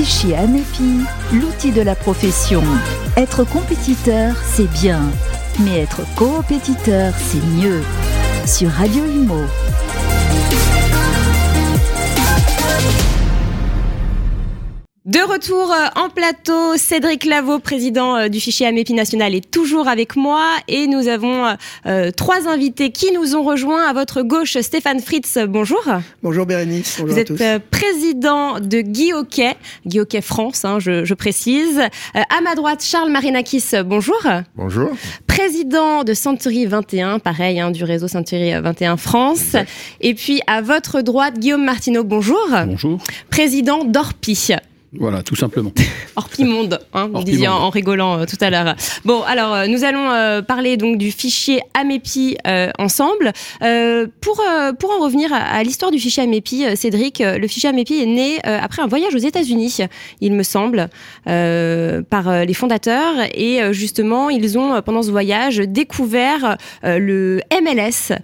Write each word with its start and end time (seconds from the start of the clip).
Fichier 0.00 0.34
Amepi, 0.34 1.04
l'outil 1.30 1.72
de 1.72 1.82
la 1.82 1.94
profession. 1.94 2.62
Être 3.18 3.44
compétiteur, 3.44 4.34
c'est 4.50 4.70
bien, 4.70 5.02
mais 5.58 5.80
être 5.80 6.00
coopétiteur, 6.16 7.12
c'est 7.18 7.44
mieux. 7.60 7.82
Sur 8.46 8.70
Radio 8.70 9.04
Imo. 9.04 9.42
De 15.10 15.18
retour 15.28 15.72
euh, 15.72 15.88
en 16.00 16.08
plateau, 16.08 16.76
Cédric 16.76 17.24
Lavaux, 17.24 17.58
président 17.58 18.16
euh, 18.16 18.28
du 18.28 18.38
fichier 18.38 18.68
AMEPI 18.68 18.94
national, 18.94 19.34
est 19.34 19.50
toujours 19.50 19.88
avec 19.88 20.14
moi 20.14 20.40
et 20.68 20.86
nous 20.86 21.08
avons 21.08 21.56
euh, 21.86 22.12
trois 22.12 22.46
invités 22.46 22.92
qui 22.92 23.10
nous 23.10 23.34
ont 23.34 23.42
rejoints. 23.42 23.88
À 23.88 23.92
votre 23.92 24.22
gauche, 24.22 24.56
Stéphane 24.60 25.00
Fritz, 25.00 25.36
bonjour. 25.48 25.82
Bonjour 26.22 26.46
Bérénice, 26.46 26.98
bonjour 27.00 27.16
Vous 27.16 27.20
êtes 27.20 27.60
président 27.72 28.60
de 28.60 28.82
Guy 28.82 29.12
Hockey, 29.12 29.56
Guy 29.84 29.98
Hockey 29.98 30.20
France, 30.20 30.64
hein, 30.64 30.78
je, 30.78 31.04
je, 31.04 31.14
précise. 31.14 31.80
à 32.14 32.40
ma 32.42 32.54
droite, 32.54 32.80
Charles 32.80 33.10
Marinakis, 33.10 33.64
bonjour. 33.84 34.22
Bonjour. 34.54 34.90
Président 35.26 36.04
de 36.04 36.14
Century 36.14 36.66
21, 36.66 37.18
pareil, 37.18 37.58
hein, 37.58 37.72
du 37.72 37.82
réseau 37.82 38.06
Century 38.06 38.52
21 38.52 38.96
France. 38.96 39.40
Exact. 39.40 39.70
Et 40.02 40.14
puis 40.14 40.40
à 40.46 40.62
votre 40.62 41.02
droite, 41.02 41.36
Guillaume 41.36 41.64
Martineau, 41.64 42.04
bonjour. 42.04 42.46
Bonjour. 42.64 43.00
Président 43.28 43.82
d'Orpi. 43.82 44.54
Voilà, 44.92 45.22
tout 45.22 45.36
simplement. 45.36 45.70
Orpimonde, 46.16 46.80
hein, 46.94 47.08
vous 47.12 47.22
disiez 47.22 47.46
en, 47.46 47.54
en, 47.54 47.70
rigolant 47.70 48.18
euh, 48.18 48.24
tout 48.24 48.36
à 48.40 48.50
l'heure. 48.50 48.74
Bon, 49.04 49.22
alors 49.22 49.54
euh, 49.54 49.66
nous 49.68 49.84
allons 49.84 50.10
euh, 50.10 50.42
parler 50.42 50.76
donc 50.76 50.98
du 50.98 51.12
fichier 51.12 51.60
AMEPI 51.74 52.38
ensemble. 52.78 53.32
pour 54.20 54.42
pour 54.78 54.90
en 54.90 54.98
revenir 54.98 55.32
à, 55.32 55.36
à 55.36 55.62
l'histoire 55.62 55.92
du 55.92 55.98
fichier 55.98 56.24
AMEPI, 56.24 56.76
Cédric, 56.76 57.22
le 57.24 57.46
fichier 57.46 57.68
AMEPI 57.68 58.02
est 58.02 58.06
né 58.06 58.38
après 58.44 58.82
un 58.82 58.86
voyage 58.86 59.14
aux 59.14 59.18
États-Unis, 59.18 59.78
il 60.20 60.32
me 60.32 60.42
semble, 60.42 60.88
par 61.24 62.44
les 62.44 62.54
fondateurs 62.54 63.14
et 63.34 63.60
justement 63.72 64.30
ils 64.30 64.58
ont 64.58 64.80
pendant 64.82 65.02
ce 65.02 65.10
voyage 65.10 65.58
découvert 65.58 66.56
le 66.82 67.40
MLS, 67.62 68.14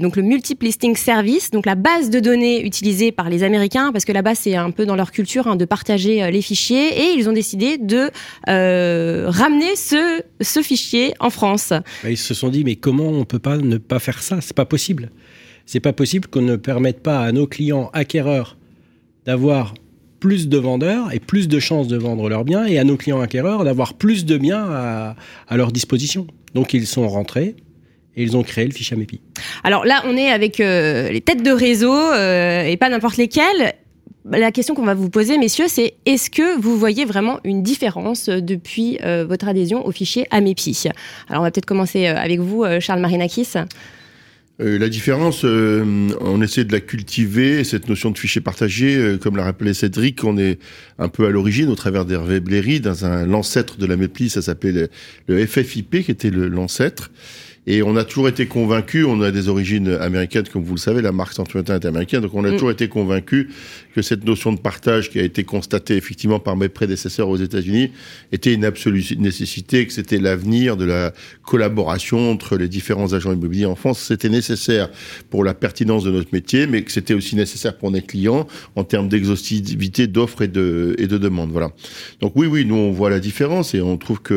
donc 0.00 0.16
le 0.16 0.22
Multiple 0.22 0.64
Listing 0.64 0.96
Service, 0.96 1.50
donc 1.50 1.66
la 1.66 1.74
base 1.74 2.10
de 2.10 2.20
données 2.20 2.64
utilisée 2.64 3.12
par 3.12 3.28
les 3.30 3.42
Américains 3.42 3.92
parce 3.92 4.04
que 4.04 4.12
là-bas 4.12 4.34
c'est 4.34 4.56
un 4.56 4.70
peu 4.70 4.86
dans 4.86 4.96
leur 4.96 5.12
culture 5.12 5.43
de 5.54 5.64
partager 5.64 6.30
les 6.30 6.42
fichiers 6.42 6.88
et 7.02 7.14
ils 7.16 7.28
ont 7.28 7.32
décidé 7.32 7.78
de 7.78 8.10
euh, 8.48 9.26
ramener 9.28 9.76
ce, 9.76 10.22
ce 10.40 10.62
fichier 10.62 11.14
en 11.20 11.30
France. 11.30 11.72
Ils 12.08 12.16
se 12.16 12.34
sont 12.34 12.48
dit 12.48 12.64
mais 12.64 12.76
comment 12.76 13.08
on 13.08 13.24
peut 13.24 13.38
pas 13.38 13.58
ne 13.58 13.76
pas 13.76 13.98
faire 13.98 14.22
ça? 14.22 14.40
C'est 14.40 14.56
pas 14.56 14.64
possible. 14.64 15.10
C'est 15.66 15.80
pas 15.80 15.92
possible 15.92 16.28
qu'on 16.28 16.42
ne 16.42 16.56
permette 16.56 17.00
pas 17.00 17.20
à 17.20 17.32
nos 17.32 17.46
clients 17.46 17.90
acquéreurs 17.92 18.56
d'avoir 19.26 19.74
plus 20.20 20.48
de 20.48 20.58
vendeurs 20.58 21.12
et 21.12 21.20
plus 21.20 21.48
de 21.48 21.58
chances 21.58 21.88
de 21.88 21.96
vendre 21.96 22.28
leurs 22.28 22.44
biens 22.44 22.64
et 22.66 22.78
à 22.78 22.84
nos 22.84 22.96
clients 22.96 23.20
acquéreurs 23.20 23.64
d'avoir 23.64 23.94
plus 23.94 24.24
de 24.24 24.38
biens 24.38 24.66
à, 24.70 25.16
à 25.48 25.56
leur 25.56 25.70
disposition. 25.70 26.26
Donc 26.54 26.72
ils 26.72 26.86
sont 26.86 27.08
rentrés, 27.08 27.56
et 28.16 28.22
ils 28.22 28.36
ont 28.36 28.42
créé 28.42 28.64
le 28.64 28.72
fichier 28.72 28.96
AMEPI. 28.96 29.20
Alors 29.64 29.84
là, 29.84 30.02
on 30.06 30.16
est 30.16 30.30
avec 30.30 30.60
euh, 30.60 31.10
les 31.10 31.20
têtes 31.20 31.42
de 31.42 31.50
réseau 31.50 31.92
euh, 31.92 32.62
et 32.62 32.76
pas 32.76 32.88
n'importe 32.88 33.16
lesquelles 33.16 33.74
la 34.30 34.52
question 34.52 34.74
qu'on 34.74 34.84
va 34.84 34.94
vous 34.94 35.10
poser, 35.10 35.38
messieurs, 35.38 35.66
c'est 35.68 35.94
est-ce 36.06 36.30
que 36.30 36.60
vous 36.60 36.78
voyez 36.78 37.04
vraiment 37.04 37.40
une 37.44 37.62
différence 37.62 38.28
depuis 38.28 38.98
euh, 39.02 39.24
votre 39.28 39.48
adhésion 39.48 39.86
au 39.86 39.92
fichier 39.92 40.26
AMEPI? 40.30 40.88
Alors, 41.28 41.42
on 41.42 41.44
va 41.44 41.50
peut-être 41.50 41.66
commencer 41.66 42.06
avec 42.06 42.40
vous, 42.40 42.64
Charles 42.80 43.00
Marinakis. 43.00 43.54
Euh, 44.60 44.78
la 44.78 44.88
différence, 44.88 45.44
euh, 45.44 46.10
on 46.20 46.40
essaie 46.40 46.64
de 46.64 46.70
la 46.70 46.78
cultiver, 46.78 47.64
cette 47.64 47.88
notion 47.88 48.12
de 48.12 48.18
fichier 48.18 48.40
partagé, 48.40 48.94
euh, 48.94 49.18
comme 49.18 49.36
l'a 49.36 49.42
rappelé 49.42 49.74
Cédric, 49.74 50.22
on 50.22 50.38
est 50.38 50.60
un 51.00 51.08
peu 51.08 51.26
à 51.26 51.30
l'origine 51.30 51.68
au 51.68 51.74
travers 51.74 52.04
d'Hervé 52.04 52.38
Bléry, 52.38 52.78
dans 52.78 53.04
un 53.04 53.26
l'ancêtre 53.26 53.78
de 53.78 53.86
la 53.86 53.96
MEPLI, 53.96 54.30
ça 54.30 54.42
s'appelait 54.42 54.70
le, 54.70 54.88
le, 55.26 55.44
FFIP, 55.44 56.04
qui 56.04 56.10
était 56.12 56.30
l'ancêtre. 56.30 57.10
Et 57.66 57.82
on 57.82 57.96
a 57.96 58.04
toujours 58.04 58.28
été 58.28 58.46
convaincu, 58.46 59.04
on 59.04 59.22
a 59.22 59.32
des 59.32 59.48
origines 59.48 59.88
américaines, 59.88 60.46
comme 60.52 60.62
vous 60.62 60.74
le 60.74 60.80
savez, 60.80 61.02
la 61.02 61.12
marque 61.12 61.32
Centurion 61.32 61.64
est 61.64 61.84
américaine, 61.86 62.20
donc 62.20 62.34
on 62.34 62.44
a 62.44 62.50
mm. 62.50 62.52
toujours 62.52 62.70
été 62.70 62.88
convaincu 62.88 63.50
que 63.94 64.02
cette 64.02 64.24
notion 64.24 64.52
de 64.52 64.58
partage 64.58 65.08
qui 65.08 65.20
a 65.20 65.22
été 65.22 65.44
constatée 65.44 65.96
effectivement 65.96 66.40
par 66.40 66.56
mes 66.56 66.68
prédécesseurs 66.68 67.28
aux 67.28 67.36
États-Unis 67.36 67.92
était 68.32 68.52
une 68.52 68.64
absolue 68.64 69.04
nécessité, 69.18 69.86
que 69.86 69.92
c'était 69.92 70.18
l'avenir 70.18 70.76
de 70.76 70.84
la 70.84 71.12
collaboration 71.42 72.30
entre 72.30 72.56
les 72.56 72.68
différents 72.68 73.12
agents 73.12 73.32
immobiliers 73.32 73.66
en 73.66 73.76
France. 73.76 74.00
C'était 74.00 74.28
nécessaire 74.28 74.90
pour 75.30 75.44
la 75.44 75.54
pertinence 75.54 76.02
de 76.02 76.10
notre 76.10 76.30
métier, 76.32 76.66
mais 76.66 76.82
que 76.82 76.90
c'était 76.90 77.14
aussi 77.14 77.36
nécessaire 77.36 77.78
pour 77.78 77.92
nos 77.92 78.00
clients 78.00 78.48
en 78.74 78.82
termes 78.82 79.08
d'exhaustivité 79.08 80.08
d'offres 80.08 80.42
et 80.42 80.48
de, 80.48 80.96
et 80.98 81.06
de 81.06 81.16
demandes. 81.16 81.52
Voilà. 81.52 81.70
Donc 82.20 82.32
oui, 82.34 82.48
oui, 82.48 82.64
nous 82.64 82.74
on 82.74 82.90
voit 82.90 83.10
la 83.10 83.20
différence 83.20 83.74
et 83.74 83.80
on 83.80 83.96
trouve 83.96 84.20
que 84.20 84.34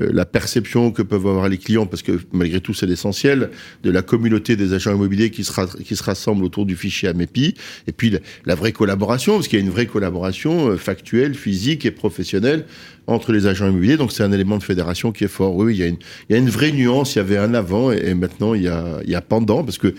euh, 0.00 0.10
la 0.12 0.26
perception 0.26 0.90
que 0.90 1.02
peuvent 1.02 1.26
avoir 1.26 1.48
les 1.48 1.58
clients, 1.58 1.86
parce 1.86 2.02
que 2.02 2.18
malgré 2.32 2.60
tout 2.60 2.74
c'est 2.74 2.86
l'essentiel, 2.86 3.50
de 3.84 3.90
la 3.92 4.02
communauté 4.02 4.56
des 4.56 4.72
agents 4.72 4.92
immobiliers 4.92 5.30
qui 5.30 5.44
se, 5.44 5.82
qui 5.82 5.94
se 5.94 6.02
rassemblent 6.02 6.44
autour 6.44 6.66
du 6.66 6.74
fichier 6.74 7.08
AMEPI, 7.08 7.54
et 7.86 7.92
puis 7.92 8.16
la 8.44 8.54
vraie 8.56 8.72
collaboration, 8.72 8.87
parce 8.96 9.48
qu'il 9.48 9.58
y 9.58 9.62
a 9.62 9.64
une 9.64 9.70
vraie 9.70 9.86
collaboration 9.86 10.70
euh, 10.70 10.76
factuelle, 10.76 11.34
physique 11.34 11.84
et 11.84 11.90
professionnelle 11.90 12.64
entre 13.06 13.32
les 13.32 13.46
agents 13.46 13.66
immobiliers. 13.66 13.96
Donc 13.96 14.12
c'est 14.12 14.22
un 14.22 14.32
élément 14.32 14.58
de 14.58 14.62
fédération 14.62 15.12
qui 15.12 15.24
est 15.24 15.28
fort. 15.28 15.56
Oui, 15.56 15.74
il 15.74 15.78
y 15.78 15.82
a 15.82 15.86
une, 15.86 15.96
il 16.28 16.32
y 16.32 16.36
a 16.36 16.38
une 16.38 16.50
vraie 16.50 16.72
nuance. 16.72 17.14
Il 17.14 17.18
y 17.18 17.20
avait 17.20 17.38
un 17.38 17.54
avant 17.54 17.90
et, 17.90 17.96
et 18.04 18.14
maintenant 18.14 18.54
il 18.54 18.62
y, 18.62 18.68
a, 18.68 18.98
il 19.04 19.10
y 19.10 19.14
a 19.14 19.22
pendant 19.22 19.64
parce 19.64 19.78
que 19.78 19.94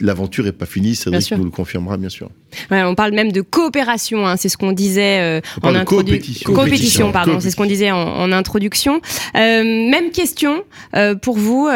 l'aventure 0.00 0.46
est 0.46 0.52
pas 0.52 0.66
finie. 0.66 0.94
Cédric 0.94 1.30
nous 1.32 1.44
le 1.44 1.50
confirmera 1.50 1.96
bien 1.96 2.08
sûr. 2.08 2.30
Ouais, 2.70 2.82
on 2.82 2.94
parle 2.94 3.12
même 3.12 3.32
de 3.32 3.42
coopération. 3.42 4.26
Hein, 4.26 4.36
c'est 4.36 4.48
ce 4.48 4.56
qu'on 4.56 4.72
disait 4.72 5.20
euh, 5.20 5.40
en 5.62 5.74
introduction. 5.74 6.06
Compétition. 6.06 6.54
compétition. 6.54 7.12
pardon. 7.12 7.40
C'est 7.40 7.50
ce 7.50 7.56
qu'on 7.56 7.66
disait 7.66 7.90
en, 7.90 7.98
en 7.98 8.32
introduction. 8.32 9.00
Euh, 9.36 9.62
même 9.64 10.10
question 10.10 10.64
euh, 10.96 11.14
pour 11.14 11.36
vous 11.36 11.68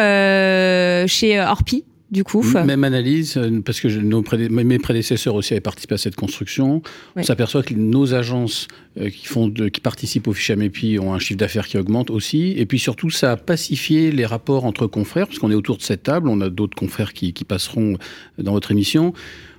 chez 1.07 1.41
Orpi 1.41 1.85
du 2.13 2.25
coup 2.25 2.43
Même 2.43 2.85
analyse, 2.85 3.41
parce 3.65 3.81
que 3.81 3.89
nos 3.89 4.21
prédé 4.23 4.51
mes 4.51 4.79
prédécesseurs 4.79 5.35
aussi 5.35 5.55
avaient 5.55 5.61
participé 5.61 5.95
à 5.95 5.99
cette 5.99 6.15
construction. 6.15 6.77
Oui. 6.77 6.83
On 7.17 7.23
s'aperçoit 7.23 7.63
que 7.63 7.73
nos 7.73 8.13
agences 8.13 8.69
euh, 9.01 9.09
qui, 9.09 9.27
font 9.27 9.49
de, 9.49 9.69
qui 9.69 9.81
participent 9.81 10.29
au 10.29 10.35
fichier 10.35 10.53
AMEPI 10.53 10.99
ont 10.99 11.15
un 11.15 11.19
chiffre 11.19 11.39
d'affaires 11.39 11.67
qui 11.67 11.79
augmente 11.79 12.11
aussi. 12.11 12.53
Et 12.59 12.67
puis 12.67 12.79
surtout, 12.79 13.09
ça 13.09 13.33
a 13.33 13.37
pacifié 13.37 14.13
les 14.13 14.27
rapports 14.27 14.67
entre 14.67 14.87
confrères, 14.87 15.27
parce 15.27 15.39
qu'on 15.39 15.51
est 15.51 15.55
autour 15.55 15.79
de 15.79 15.83
cette 15.83 16.03
table, 16.03 16.29
on 16.29 16.43
a 16.43 16.51
d'autres 16.51 16.77
confrères 16.77 17.15
qui, 17.15 17.33
qui 17.33 17.45
passeront 17.45 17.97
dans 18.39 18.53
votre 18.53 18.71
émission 18.71 19.15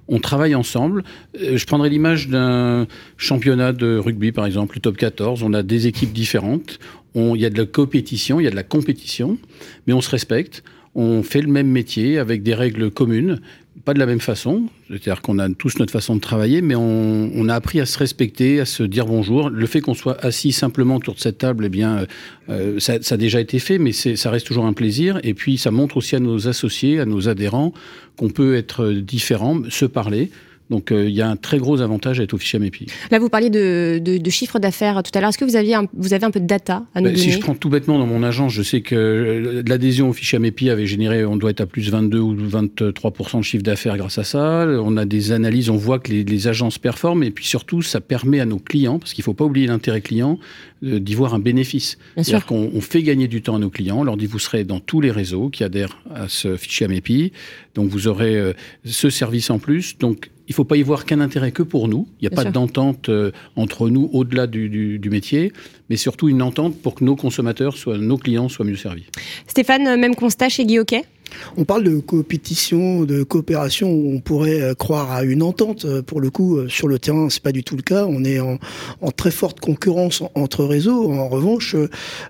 on 0.10 0.20
travaille 0.20 0.54
ensemble. 0.54 1.04
Je 1.34 1.66
prendrai 1.66 1.90
l'image 1.90 2.28
d'un 2.28 2.88
championnat 3.16 3.72
de 3.72 3.98
rugby, 3.98 4.34
par 4.34 4.46
exemple, 4.46 4.76
le 4.76 4.82
top 4.82 4.98
14. 4.98 5.44
On 5.44 5.54
a 5.54 5.64
des 5.64 5.88
équipes 5.88 6.12
différentes. 6.12 6.78
Il 7.16 7.38
y 7.38 7.46
a 7.46 7.50
de 7.50 7.58
la 7.58 7.66
compétition, 7.66 8.42
il 8.42 8.44
y 8.44 8.48
a 8.48 8.52
de 8.52 8.56
la 8.56 8.64
compétition, 8.64 9.38
mais 9.88 9.94
on 9.94 10.02
se 10.02 10.10
respecte 10.10 10.62
on 10.96 11.24
fait 11.24 11.42
le 11.42 11.48
même 11.48 11.68
métier 11.68 12.20
avec 12.20 12.44
des 12.44 12.54
règles 12.54 12.92
communes, 12.92 13.40
pas 13.86 13.94
de 13.94 14.00
la 14.00 14.06
même 14.06 14.20
façon, 14.20 14.70
c'est-à-dire 14.88 15.22
qu'on 15.22 15.40
a 15.40 15.50
tous 15.50 15.78
notre 15.80 15.92
façon 15.92 16.16
de 16.16 16.22
travailler, 16.22 16.62
mais 16.62 16.76
on, 16.76 17.50
a 17.50 17.56
appris 17.56 17.82
à 17.82 17.86
se 17.86 17.98
respecter, 17.98 18.60
à 18.60 18.66
se 18.66 18.84
dire 18.84 19.06
bonjour. 19.06 19.50
Le 19.50 19.66
fait 19.66 19.82
qu'on 19.82 19.94
soit 19.94 20.24
assis 20.24 20.52
simplement 20.52 20.96
autour 20.98 21.16
de 21.16 21.20
cette 21.20 21.40
table, 21.40 21.66
eh 21.66 21.70
bien, 21.70 22.06
euh, 22.50 22.80
ça, 22.80 23.02
ça, 23.02 23.16
a 23.16 23.18
déjà 23.18 23.42
été 23.42 23.60
fait, 23.60 23.80
mais 23.80 23.92
ça 23.92 24.30
reste 24.30 24.48
toujours 24.48 24.66
un 24.66 24.74
plaisir. 24.74 25.20
Et 25.24 25.34
puis, 25.34 25.58
ça 25.58 25.72
montre 25.72 25.98
aussi 25.98 26.16
à 26.16 26.20
nos 26.20 26.48
associés, 26.48 27.00
à 27.00 27.06
nos 27.06 27.28
adhérents, 27.28 27.74
qu'on 28.16 28.30
peut 28.30 28.56
être 28.56 28.92
différent, 28.92 29.62
se 29.70 29.86
parler. 29.86 30.30
Donc 30.74 30.92
euh, 30.92 31.08
il 31.08 31.14
y 31.14 31.22
a 31.22 31.30
un 31.30 31.36
très 31.36 31.60
gros 31.60 31.82
avantage 31.82 32.20
à 32.20 32.24
être 32.24 32.34
au 32.34 32.40
fichier 32.40 32.58
AMEPI. 32.58 32.88
Là, 33.12 33.20
vous 33.20 33.30
parliez 33.30 33.52
de, 33.52 34.00
de, 34.04 34.18
de 34.18 34.30
chiffre 34.32 34.58
d'affaires 34.58 35.04
tout 35.04 35.12
à 35.14 35.22
l'heure. 35.22 35.30
Est-ce 35.30 35.38
que 35.38 35.46
vous, 35.46 35.56
aviez 35.56 35.76
un, 35.76 35.86
vous 35.94 36.16
avez 36.16 36.26
un 36.26 36.32
peu 36.32 36.40
de 36.40 36.48
data 36.48 36.84
à 36.96 37.00
nous 37.00 37.10
ben, 37.10 37.14
donner 37.14 37.24
Si 37.24 37.30
je 37.30 37.40
prends 37.40 37.54
tout 37.54 37.70
bêtement 37.70 38.00
dans 38.00 38.08
mon 38.08 38.24
agence, 38.24 38.54
je 38.54 38.64
sais 38.64 38.82
que 38.82 39.64
l'adhésion 39.68 40.10
au 40.10 40.14
fichier 40.14 40.38
AMEPI 40.38 40.72
avait 40.72 40.88
généré, 40.88 41.26
on 41.26 41.36
doit 41.36 41.52
être 41.52 41.62
à 41.62 41.68
plus 41.68 41.92
22 41.92 42.18
ou 42.18 42.36
23% 42.36 43.38
de 43.38 43.44
chiffre 43.44 43.64
d'affaires 43.64 43.98
grâce 43.98 44.18
à 44.18 44.24
ça. 44.24 44.66
On 44.68 44.98
a 44.98 45.06
des 45.06 45.32
analyses, 45.32 45.70
on 45.70 45.78
voit 45.78 46.00
que 46.00 46.12
les, 46.12 46.24
les, 46.24 46.48
agences 46.48 46.80
performent 46.80 47.24
et 47.24 47.30
puis 47.30 47.46
surtout, 47.46 47.84
ça 47.84 48.02
permet 48.02 48.40
à 48.40 48.46
nos 48.46 48.58
clients, 48.58 48.98
parce 48.98 49.14
qu'il 49.14 49.22
ne 49.22 49.26
faut 49.26 49.36
pas 49.36 49.46
oublier 49.46 49.68
l'intérêt 49.68 50.02
client, 50.02 50.40
d'y 50.84 51.16
voir 51.16 51.34
un 51.34 51.40
bénéfice. 51.40 51.98
C'est-à-dire 52.16 52.46
qu'on 52.46 52.72
on 52.74 52.82
fait 52.82 53.04
gagner 53.04 53.28
du 53.28 53.42
temps 53.42 53.56
à 53.56 53.60
nos 53.60 53.70
clients. 53.70 54.00
On 54.00 54.04
leur 54.04 54.18
dit 54.18 54.26
vous 54.26 54.40
serez 54.40 54.64
dans 54.64 54.80
tous 54.80 55.02
les 55.02 55.12
réseaux 55.12 55.50
qui 55.50 55.64
adhèrent 55.64 55.98
à 56.14 56.28
ce 56.28 56.58
fichier 56.58 56.88
AMEPI, 56.88 57.32
donc 57.76 57.90
vous 57.90 58.08
aurez 58.08 58.36
euh, 58.36 58.54
ce 58.84 59.10
service 59.10 59.50
en 59.50 59.60
plus. 59.60 59.98
Donc 59.98 60.30
il 60.48 60.52
ne 60.52 60.56
faut 60.56 60.66
pas 60.66 60.76
y 60.76 60.84
voir 60.84 61.06
qu'un 61.06 61.22
intérêt 61.22 61.52
que 61.52 61.64
pour 61.64 61.88
nous. 61.88 62.08
Il 62.20 62.24
n'y 62.24 62.28
a 62.28 62.30
Bien 62.36 62.44
pas 62.44 62.52
d'entente 62.52 63.10
euh, 63.10 63.32
entre 63.56 63.90
nous 63.90 64.10
au-delà 64.12 64.48
du, 64.48 64.70
du, 64.70 65.00
du, 65.00 65.10
métier, 65.10 65.54
mais 65.90 65.96
surtout 65.96 66.28
une 66.28 66.42
entente 66.42 66.82
pour 66.82 66.96
que 66.96 67.04
nos 67.04 67.16
consommateurs, 67.16 67.78
soient, 67.78 67.98
nos 67.98 68.18
clients 68.18 68.50
soient 68.50 68.66
mieux 68.66 68.76
servis. 68.76 69.06
Stéphane, 69.48 69.96
même 70.00 70.16
constat 70.16 70.50
chez 70.50 70.66
Guy 70.66 70.80
Hockey? 70.80 71.04
On 71.58 71.66
parle 71.66 71.84
de 71.84 72.00
compétition, 72.00 73.04
de 73.04 73.24
coopération 73.24 73.92
où 73.92 74.14
on 74.16 74.20
pourrait 74.20 74.62
euh, 74.62 74.74
croire 74.74 75.12
à 75.12 75.24
une 75.24 75.44
entente. 75.44 75.86
Euh, 75.86 76.02
pour 76.02 76.22
le 76.22 76.30
coup, 76.30 76.58
euh, 76.58 76.70
sur 76.70 76.88
le 76.88 77.00
terrain, 77.00 77.30
c'est 77.30 77.42
pas 77.42 77.52
du 77.52 77.64
tout 77.64 77.76
le 77.76 77.82
cas. 77.82 78.06
On 78.08 78.24
est 78.24 78.40
en, 78.40 78.58
très 79.16 79.32
forte 79.32 79.60
concurrence 79.60 80.24
entre 80.36 80.66
réseaux. 80.66 81.12
En 81.12 81.30
revanche, 81.30 81.76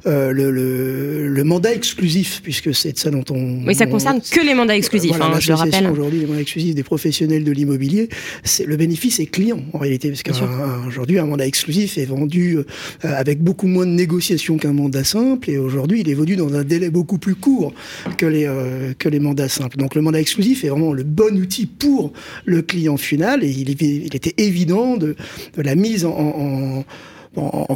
le, 0.05 0.51
le, 0.51 1.43
mandat 1.43 1.73
exclusif, 1.73 2.41
puisque 2.41 2.73
c'est 2.73 2.93
de 2.93 2.97
ça 2.97 3.09
dont 3.09 3.23
on. 3.29 3.65
Oui, 3.65 3.75
ça 3.75 3.85
concerne 3.85 4.21
que 4.21 4.45
les 4.45 4.53
mandats 4.53 4.75
exclusifs. 4.75 5.13
hein, 5.19 5.39
je 5.39 5.49
le 5.49 5.55
rappelle. 5.55 5.87
Aujourd'hui, 5.87 6.19
les 6.19 6.25
mandats 6.25 6.41
exclusifs 6.41 6.75
des 6.75 6.83
professionnels 6.83 7.43
de 7.43 7.51
l'immobilier, 7.51 8.09
c'est 8.43 8.65
le 8.65 8.77
bénéfice 8.77 9.19
est 9.19 9.25
client 9.25 9.59
en 9.73 9.77
réalité, 9.77 10.09
parce 10.09 10.23
qu'aujourd'hui, 10.23 11.19
un, 11.19 11.25
mandat 11.25 11.45
exclusif 11.45 11.97
est 11.97 12.05
vendu 12.05 12.57
avec 13.01 13.41
beaucoup 13.41 13.67
moins 13.67 13.85
de 13.85 13.91
négociations 13.91 14.57
qu'un 14.57 14.73
mandat 14.73 15.03
simple, 15.03 15.49
et 15.49 15.57
aujourd'hui, 15.57 16.01
il 16.01 16.09
est 16.09 16.13
vendu 16.13 16.35
dans 16.35 16.53
un 16.53 16.63
délai 16.63 16.89
beaucoup 16.89 17.17
plus 17.17 17.35
court 17.35 17.73
que 18.17 18.25
les 18.25 18.49
que 18.97 19.09
les 19.09 19.19
mandats 19.19 19.49
simples. 19.49 19.77
Donc 19.77 19.95
le 19.95 20.01
mandat 20.01 20.19
exclusif 20.19 20.63
est 20.63 20.69
vraiment 20.69 20.93
le 20.93 21.03
bon 21.03 21.37
outil 21.37 21.65
pour 21.65 22.13
le 22.45 22.61
client 22.61 22.97
final 22.97 23.43
et 23.43 23.49
il, 23.49 23.69
était 23.69 24.33
évident 24.37 24.97
de, 24.97 25.15
la 25.57 25.75
mise 25.75 26.05
en 26.05 26.13
en, 26.13 26.85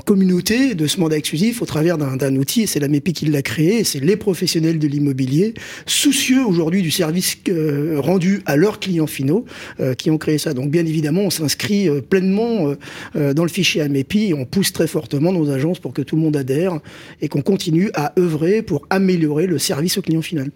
communauté 0.08 0.76
de 0.76 0.88
ce 0.88 1.00
mandat 1.00 1.18
exclusif 1.18 1.62
au 1.62 1.66
travers 1.66 1.98
d'un 1.98 2.36
outil, 2.36 2.62
et 2.62 2.68
c'est 2.68 2.80
la 2.80 2.88
MEPI 2.88 3.14
qui 3.14 3.26
l'a 3.26 3.42
créé, 3.42 3.84
c'est 3.84 4.00
les 4.00 4.16
professionnels 4.16 4.80
de 4.80 4.88
l'immobilier, 4.88 5.54
soucieux 5.86 6.46
aujourd'hui 6.46 6.82
du 6.82 6.92
service 6.92 7.38
euh, 7.50 8.00
rendu 8.00 8.42
à 8.46 8.56
leurs 8.56 8.80
clients 8.80 9.08
finaux, 9.08 9.46
euh, 9.80 9.96
qui 9.96 10.12
ont 10.12 10.18
créé 10.18 10.38
ça. 10.38 10.54
Donc 10.54 10.70
bien 10.70 10.86
évidemment, 10.86 11.22
on 11.22 11.30
s'inscrit 11.30 11.90
euh, 11.90 12.02
pleinement 12.02 12.74
dans 13.16 13.44
le 13.44 13.50
fichier 13.50 13.82
AMEPI, 13.82 14.30
et 14.30 14.34
on 14.34 14.46
pousse 14.46 14.72
très 14.72 14.88
fortement 14.88 15.32
nos 15.32 15.50
agences 15.50 15.80
pour 15.80 15.94
que 15.94 16.02
tout 16.02 16.16
le 16.16 16.22
monde 16.22 16.38
adhère, 16.38 16.80
et 17.22 17.28
qu'on 17.28 17.42
continue 17.42 17.90
à 17.96 18.14
œuvrer 18.20 18.62
pour 18.62 18.86
améliorer 18.90 19.48
le 19.48 19.58
service 19.58 19.98
au 19.98 20.02
client 20.02 20.22
final. 20.22 20.52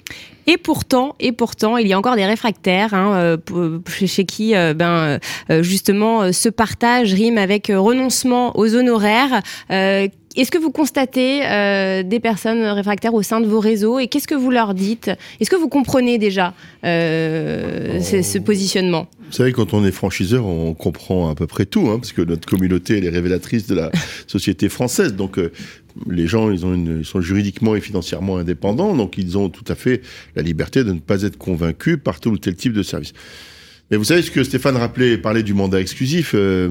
Et 0.48 0.58
pourtant, 0.58 1.16
et 1.20 1.32
pourtant, 1.32 1.78
il 1.78 1.88
y 1.88 1.94
a 1.94 1.98
encore 1.98 2.16
des 2.16 2.26
réfractaires 2.26 2.94
hein, 2.94 3.38
chez 4.06 4.26
qui, 4.26 4.54
ben, 4.54 5.20
justement, 5.62 6.32
ce 6.32 6.50
partage 6.50 7.14
rime 7.14 7.38
avec 7.38 7.72
renoncement 7.74 8.58
aux 8.58 8.68
zones 8.68 8.91
euh, 9.00 10.08
est-ce 10.36 10.52
que 10.52 10.58
vous 10.58 10.72
constatez 10.72 11.42
euh, 11.44 12.04
des 12.04 12.20
personnes 12.20 12.64
réfractaires 12.64 13.14
au 13.14 13.22
sein 13.22 13.42
de 13.42 13.48
vos 13.48 13.60
réseaux 13.60 14.00
et 14.00 14.08
qu'est-ce 14.08 14.28
que 14.28 14.36
vous 14.36 14.52
leur 14.52 14.74
dites? 14.74 15.12
Est-ce 15.40 15.50
que 15.50 15.56
vous 15.56 15.68
comprenez 15.68 16.18
déjà 16.18 16.54
euh, 16.86 18.00
ce, 18.02 18.38
positionnement? 18.38 19.08
Vous 19.28 19.38
savez, 19.38 19.52
quand 19.52 19.74
on 19.74 19.86
est 19.86 19.92
franchiseur, 19.92 20.46
on 20.46 20.74
comprend 20.74 21.30
à 21.30 21.36
peu 21.36 21.48
près 21.48 21.66
tout, 21.66 21.90
hein, 21.90 22.00
parce 22.00 22.14
que 22.14 22.22
notre 22.22 22.48
communauté 22.48 23.04
est 23.06 23.10
révélatrice 23.10 23.68
de 23.68 23.76
la 23.76 23.92
société 24.28 24.70
française. 24.70 25.16
Donc, 25.16 25.38
les 26.10 26.28
gens, 26.28 26.50
ils, 26.52 26.66
ont 26.66 26.76
ils 26.76 27.06
sont 27.06 27.22
juridiquement 27.22 27.76
et 27.76 27.82
financièrement 27.82 28.38
indépendants, 28.38 28.96
donc 28.96 29.18
ils 29.18 29.38
ont 29.38 29.50
tout 29.50 29.66
à 29.68 29.76
fait 29.76 30.02
la 30.36 30.42
liberté 30.42 30.84
de 30.84 30.94
ne 30.94 31.00
pas 31.00 31.24
être 31.24 31.38
convaincus 31.38 31.98
par 32.02 32.20
tel 32.20 32.32
ou 32.32 32.38
tel 32.38 32.56
type 32.56 32.74
de 32.74 32.84
service. 32.84 33.14
Mais 33.92 33.98
vous 33.98 34.06
savez 34.06 34.22
ce 34.22 34.32
que 34.32 34.42
Stéphane 34.46 34.78
rappelait, 34.78 35.18
parlait 35.18 35.44
du 35.44 35.54
mandat 35.54 35.82
exclusif. 35.82 36.32
Euh, 36.34 36.70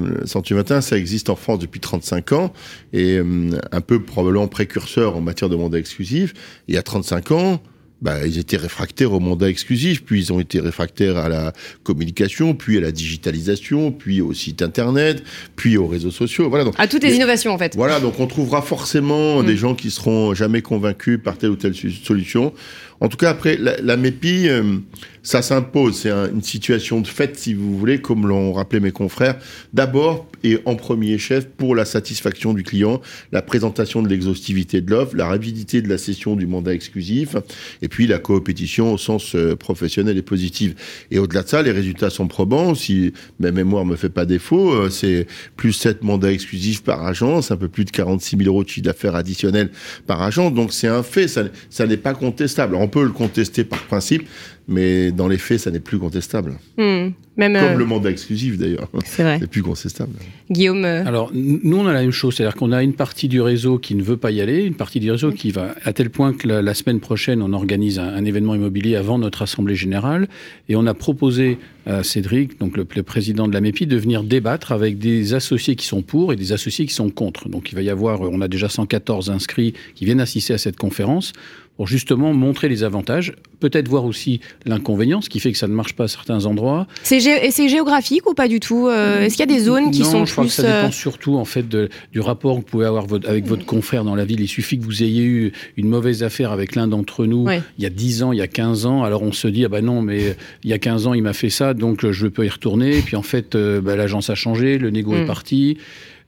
Matin, 0.52 0.80
ça 0.80 0.96
existe 0.96 1.28
en 1.28 1.36
France 1.36 1.58
depuis 1.58 1.78
35 1.78 2.32
ans 2.32 2.52
et 2.94 3.18
euh, 3.18 3.50
un 3.70 3.80
peu 3.82 4.02
probablement 4.02 4.48
précurseur 4.48 5.18
en 5.18 5.20
matière 5.20 5.50
de 5.50 5.56
mandat 5.56 5.78
exclusif. 5.78 6.32
Il 6.66 6.74
y 6.74 6.78
a 6.78 6.82
35 6.82 7.30
ans, 7.32 7.62
bah, 8.00 8.26
ils 8.26 8.38
étaient 8.38 8.56
réfractaires 8.56 9.12
au 9.12 9.20
mandat 9.20 9.50
exclusif, 9.50 10.02
puis 10.02 10.18
ils 10.18 10.32
ont 10.32 10.40
été 10.40 10.60
réfractaires 10.60 11.18
à 11.18 11.28
la 11.28 11.52
communication, 11.82 12.54
puis 12.54 12.78
à 12.78 12.80
la 12.80 12.92
digitalisation, 12.92 13.92
puis 13.92 14.22
au 14.22 14.32
site 14.32 14.62
internet, 14.62 15.22
puis 15.56 15.76
aux 15.76 15.86
réseaux 15.86 16.10
sociaux. 16.10 16.48
Voilà, 16.48 16.64
donc, 16.64 16.74
à 16.78 16.88
toutes 16.88 17.02
les 17.02 17.14
innovations 17.14 17.52
en 17.52 17.58
fait. 17.58 17.76
Voilà, 17.76 18.00
donc 18.00 18.18
on 18.18 18.26
trouvera 18.26 18.62
forcément 18.62 19.42
mm. 19.42 19.46
des 19.46 19.56
gens 19.58 19.74
qui 19.74 19.90
seront 19.90 20.32
jamais 20.32 20.62
convaincus 20.62 21.20
par 21.22 21.36
telle 21.36 21.50
ou 21.50 21.56
telle 21.56 21.74
solution. 21.74 22.54
En 23.00 23.08
tout 23.08 23.16
cas, 23.16 23.30
après, 23.30 23.56
la, 23.56 23.80
la 23.80 23.96
MEPI, 23.96 24.48
euh, 24.48 24.78
ça 25.22 25.42
s'impose. 25.42 26.00
C'est 26.00 26.10
une 26.10 26.42
situation 26.42 27.00
de 27.00 27.06
fait, 27.06 27.38
si 27.38 27.54
vous 27.54 27.76
voulez, 27.76 28.00
comme 28.00 28.26
l'ont 28.26 28.52
rappelé 28.52 28.80
mes 28.80 28.92
confrères. 28.92 29.36
D'abord 29.72 30.26
et 30.42 30.58
en 30.64 30.74
premier 30.74 31.18
chef 31.18 31.46
pour 31.46 31.74
la 31.74 31.84
satisfaction 31.84 32.54
du 32.54 32.62
client, 32.62 33.00
la 33.32 33.42
présentation 33.42 34.02
de 34.02 34.08
l'exhaustivité 34.08 34.80
de 34.80 34.90
l'offre, 34.90 35.14
la 35.16 35.26
rapidité 35.26 35.82
de 35.82 35.88
la 35.88 35.98
cession 35.98 36.36
du 36.36 36.46
mandat 36.46 36.72
exclusif, 36.72 37.36
et 37.82 37.88
puis 37.88 38.06
la 38.06 38.18
coopétition 38.18 38.94
au 38.94 38.98
sens 38.98 39.34
euh, 39.34 39.54
professionnel 39.56 40.16
et 40.16 40.22
positif. 40.22 41.04
Et 41.10 41.18
au-delà 41.18 41.42
de 41.42 41.48
ça, 41.48 41.62
les 41.62 41.70
résultats 41.70 42.10
sont 42.10 42.26
probants. 42.26 42.74
Si 42.74 43.12
ma 43.38 43.50
mémoire 43.50 43.84
me 43.84 43.96
fait 43.96 44.08
pas 44.08 44.24
défaut, 44.24 44.72
euh, 44.72 44.88
c'est 44.88 45.26
plus 45.56 45.72
7 45.72 46.02
mandats 46.02 46.32
exclusifs 46.32 46.82
par 46.82 47.04
agence, 47.04 47.50
un 47.50 47.56
peu 47.56 47.68
plus 47.68 47.84
de 47.84 47.90
46 47.90 48.38
000 48.38 48.48
euros 48.48 48.64
de 48.64 48.68
chiffre 48.68 48.86
d'affaires 48.86 49.14
additionnel 49.14 49.70
par 50.06 50.22
agence. 50.22 50.54
Donc 50.54 50.72
c'est 50.72 50.88
un 50.88 51.02
fait, 51.02 51.28
ça, 51.28 51.86
n'est 51.86 51.96
pas 51.96 52.14
contestable. 52.14 52.74
on 52.74 52.88
peut 52.90 53.04
le 53.04 53.10
contester 53.10 53.64
par 53.64 53.82
principe, 53.84 54.26
mais 54.70 55.10
dans 55.10 55.26
les 55.26 55.38
faits, 55.38 55.60
ça 55.60 55.70
n'est 55.70 55.80
plus 55.80 55.98
contestable. 55.98 56.54
Hmm. 56.78 57.08
Même, 57.36 57.54
Comme 57.54 57.72
euh, 57.72 57.76
le 57.76 57.84
mandat 57.86 58.10
exclusif 58.10 58.58
d'ailleurs. 58.58 58.88
C'est 59.04 59.22
vrai. 59.22 59.40
plus 59.50 59.62
contestable. 59.62 60.12
Guillaume 60.50 60.84
euh, 60.84 61.04
Alors, 61.06 61.30
nous, 61.32 61.76
on 61.78 61.86
a 61.86 61.92
la 61.92 62.02
même 62.02 62.10
chose. 62.12 62.36
C'est-à-dire 62.36 62.54
qu'on 62.54 62.70
a 62.70 62.82
une 62.82 62.92
partie 62.92 63.28
du 63.28 63.40
réseau 63.40 63.78
qui 63.78 63.94
ne 63.94 64.02
veut 64.02 64.16
pas 64.16 64.30
y 64.30 64.40
aller, 64.40 64.62
une 64.62 64.74
partie 64.74 65.00
du 65.00 65.10
réseau 65.10 65.32
qui 65.32 65.50
va, 65.50 65.74
à 65.84 65.92
tel 65.92 66.10
point 66.10 66.32
que 66.34 66.46
la, 66.46 66.74
semaine 66.74 67.00
prochaine, 67.00 67.40
on 67.42 67.52
organise 67.52 67.98
un, 67.98 68.24
événement 68.24 68.54
immobilier 68.54 68.94
avant 68.94 69.18
notre 69.18 69.42
Assemblée 69.42 69.74
Générale. 69.74 70.28
Et 70.68 70.76
on 70.76 70.86
a 70.86 70.94
proposé 70.94 71.58
à 71.86 72.04
Cédric, 72.04 72.60
donc 72.60 72.76
le, 72.76 72.84
président 72.84 73.48
de 73.48 73.54
la 73.54 73.60
MEPI, 73.60 73.86
de 73.86 73.96
venir 73.96 74.22
débattre 74.22 74.70
avec 74.70 74.98
des 74.98 75.34
associés 75.34 75.76
qui 75.76 75.86
sont 75.86 76.02
pour 76.02 76.32
et 76.32 76.36
des 76.36 76.52
associés 76.52 76.86
qui 76.86 76.94
sont 76.94 77.10
contre. 77.10 77.48
Donc, 77.48 77.72
il 77.72 77.74
va 77.74 77.82
y 77.82 77.90
avoir, 77.90 78.20
on 78.20 78.40
a 78.40 78.48
déjà 78.48 78.68
114 78.68 79.30
inscrits 79.30 79.74
qui 79.94 80.04
viennent 80.04 80.20
assister 80.20 80.52
à 80.52 80.58
cette 80.58 80.76
conférence 80.76 81.32
pour 81.76 81.86
justement 81.86 82.34
montrer 82.34 82.68
les 82.68 82.84
avantages, 82.84 83.34
peut-être 83.58 83.88
voir 83.88 84.04
aussi 84.04 84.40
l'inconvénient, 84.66 85.20
ce 85.22 85.30
qui 85.30 85.40
fait 85.40 85.52
que 85.52 85.58
ça 85.58 85.66
ne 85.66 85.72
marche 85.72 85.94
pas 85.94 86.04
à 86.04 86.08
certains 86.08 86.44
endroits. 86.44 86.86
C'est 87.02 87.20
géographique 87.68 88.28
ou 88.28 88.34
pas 88.34 88.48
du 88.48 88.60
tout 88.60 88.88
euh, 88.88 89.22
Est-ce 89.22 89.36
qu'il 89.36 89.48
y 89.48 89.50
a 89.50 89.54
des 89.54 89.64
zones 89.64 89.90
qui 89.90 90.04
sont 90.04 90.26
je 90.26 90.32
crois 90.32 90.44
que 90.44 90.50
ça 90.50 90.62
dépend 90.62 90.88
euh, 90.88 90.90
surtout 90.90 91.36
en 91.36 91.44
fait 91.44 91.66
du 91.68 92.20
rapport 92.20 92.56
que 92.56 92.60
vous 92.60 92.66
pouvez 92.66 92.86
avoir 92.86 93.06
avec 93.26 93.46
votre 93.46 93.64
confrère 93.64 94.04
dans 94.04 94.14
la 94.14 94.24
ville. 94.24 94.40
Il 94.40 94.48
suffit 94.48 94.78
que 94.78 94.84
vous 94.84 95.02
ayez 95.02 95.22
eu 95.22 95.52
une 95.76 95.88
mauvaise 95.88 96.22
affaire 96.22 96.52
avec 96.52 96.74
l'un 96.74 96.88
d'entre 96.88 97.24
nous 97.26 97.48
il 97.50 97.82
y 97.82 97.86
a 97.86 97.90
10 97.90 98.22
ans, 98.24 98.32
il 98.32 98.38
y 98.38 98.42
a 98.42 98.48
15 98.48 98.86
ans, 98.86 99.02
alors 99.02 99.22
on 99.22 99.32
se 99.32 99.48
dit 99.48 99.64
ah 99.64 99.68
bah 99.68 99.80
non 99.80 100.02
mais 100.02 100.36
il 100.64 100.70
y 100.70 100.72
a 100.72 100.78
15 100.78 101.06
ans 101.06 101.14
il 101.14 101.22
m'a 101.22 101.32
fait 101.32 101.50
ça 101.50 101.74
donc 101.74 102.10
je 102.10 102.26
peux 102.26 102.44
y 102.44 102.48
retourner. 102.48 102.98
Et 102.98 103.02
puis 103.02 103.16
en 103.16 103.22
fait 103.22 103.54
euh, 103.54 103.80
bah, 103.80 103.96
l'agence 103.96 104.30
a 104.30 104.34
changé, 104.34 104.78
le 104.78 104.90
négo 104.90 105.14
est 105.14 105.22
mm. 105.22 105.26
parti. 105.26 105.78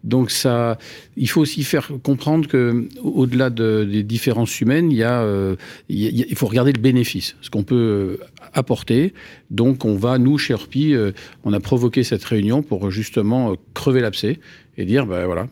Donc 0.04 0.30
ça, 0.30 0.78
il 1.16 1.28
faut 1.28 1.40
aussi 1.40 1.62
faire 1.62 1.90
comprendre 2.02 2.48
que 2.48 2.88
au-delà 3.02 3.50
des 3.50 4.02
différences 4.02 4.60
humaines, 4.60 4.90
il, 4.90 4.98
y 4.98 5.02
a, 5.04 5.22
euh, 5.22 5.54
il, 5.88 6.34
faut 6.34 6.46
regarder 6.46 6.72
le 6.72 6.80
bénéfice, 6.80 7.36
ce 7.40 7.50
qu'on 7.50 7.62
peut 7.62 8.18
euh, 8.20 8.24
apporter. 8.52 9.14
Donc 9.50 9.84
on 9.84 9.94
va, 9.94 10.18
nous, 10.18 10.38
chez 10.38 10.54
Orpi, 10.54 10.94
euh, 10.94 11.12
on 11.44 11.52
a 11.52 11.60
provoqué 11.60 12.02
cette 12.02 12.24
réunion 12.24 12.62
pour 12.62 12.90
justement 12.90 13.54
crever 13.74 14.00
l'abcès 14.00 14.40
et 14.76 14.84
dire, 14.84 15.06
ben 15.06 15.26
voilà, 15.26 15.48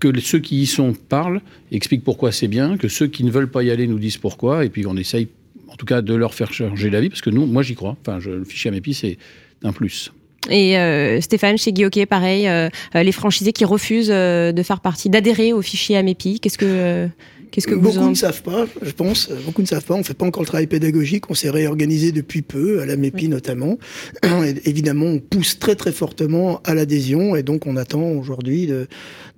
que 0.00 0.20
ceux 0.20 0.40
qui 0.40 0.62
y 0.62 0.66
sont 0.66 0.92
parlent, 0.92 1.40
expliquent 1.70 2.04
pourquoi 2.04 2.32
c'est 2.32 2.48
bien, 2.48 2.76
que 2.76 2.88
ceux 2.88 3.06
qui 3.06 3.24
ne 3.24 3.30
veulent 3.30 3.50
pas 3.50 3.62
y 3.62 3.70
aller 3.70 3.86
nous 3.86 4.00
disent 4.00 4.16
pourquoi, 4.18 4.64
et 4.64 4.68
puis 4.68 4.84
on 4.86 4.96
essaye, 4.96 5.28
en 5.68 5.76
tout 5.76 5.86
cas, 5.86 6.02
de 6.02 6.12
leur 6.12 6.34
faire 6.34 6.52
changer 6.52 6.90
la 6.90 7.00
vie, 7.00 7.08
parce 7.08 7.22
que 7.22 7.30
nous, 7.30 7.46
moi 7.46 7.62
j'y 7.62 7.76
crois. 7.76 7.96
Enfin, 8.00 8.18
je, 8.18 8.30
le 8.30 8.44
fichier 8.44 8.70
AMEPI, 8.70 8.94
c'est 8.94 9.18
un 9.62 9.72
plus. 9.72 10.12
Et 10.48 10.78
euh, 10.78 11.20
Stéphane, 11.20 11.58
chez 11.58 11.72
Guy 11.72 12.06
pareil, 12.06 12.48
euh, 12.48 12.68
euh, 12.94 13.02
les 13.02 13.12
franchisés 13.12 13.52
qui 13.52 13.64
refusent 13.64 14.08
de 14.08 14.62
faire 14.62 14.80
partie, 14.80 15.08
d'adhérer 15.08 15.52
au 15.52 15.62
fichier 15.62 15.96
AMEPI, 15.96 16.40
qu'est-ce 16.40 16.58
que 16.58 17.08
Qu'est-ce 17.50 17.66
que 17.66 17.74
Beaucoup 17.74 18.10
ne 18.10 18.14
savent 18.14 18.42
pas, 18.42 18.66
je 18.82 18.90
pense. 18.90 19.30
Beaucoup 19.46 19.62
ne 19.62 19.66
savent 19.66 19.84
pas. 19.84 19.94
On 19.94 19.98
ne 20.00 20.02
fait 20.02 20.12
pas 20.12 20.26
encore 20.26 20.42
le 20.42 20.46
travail 20.46 20.66
pédagogique. 20.66 21.30
On 21.30 21.34
s'est 21.34 21.48
réorganisé 21.48 22.12
depuis 22.12 22.42
peu, 22.42 22.82
à 22.82 22.84
la 22.84 22.94
MEPI 22.96 23.28
notamment. 23.28 23.78
évidemment, 24.66 25.06
on 25.06 25.18
pousse 25.18 25.58
très 25.58 25.74
très 25.74 25.92
fortement 25.92 26.60
à 26.64 26.74
l'adhésion 26.74 27.36
et 27.36 27.42
donc 27.42 27.66
on 27.66 27.78
attend 27.78 28.02
aujourd'hui 28.02 28.66
de, 28.66 28.86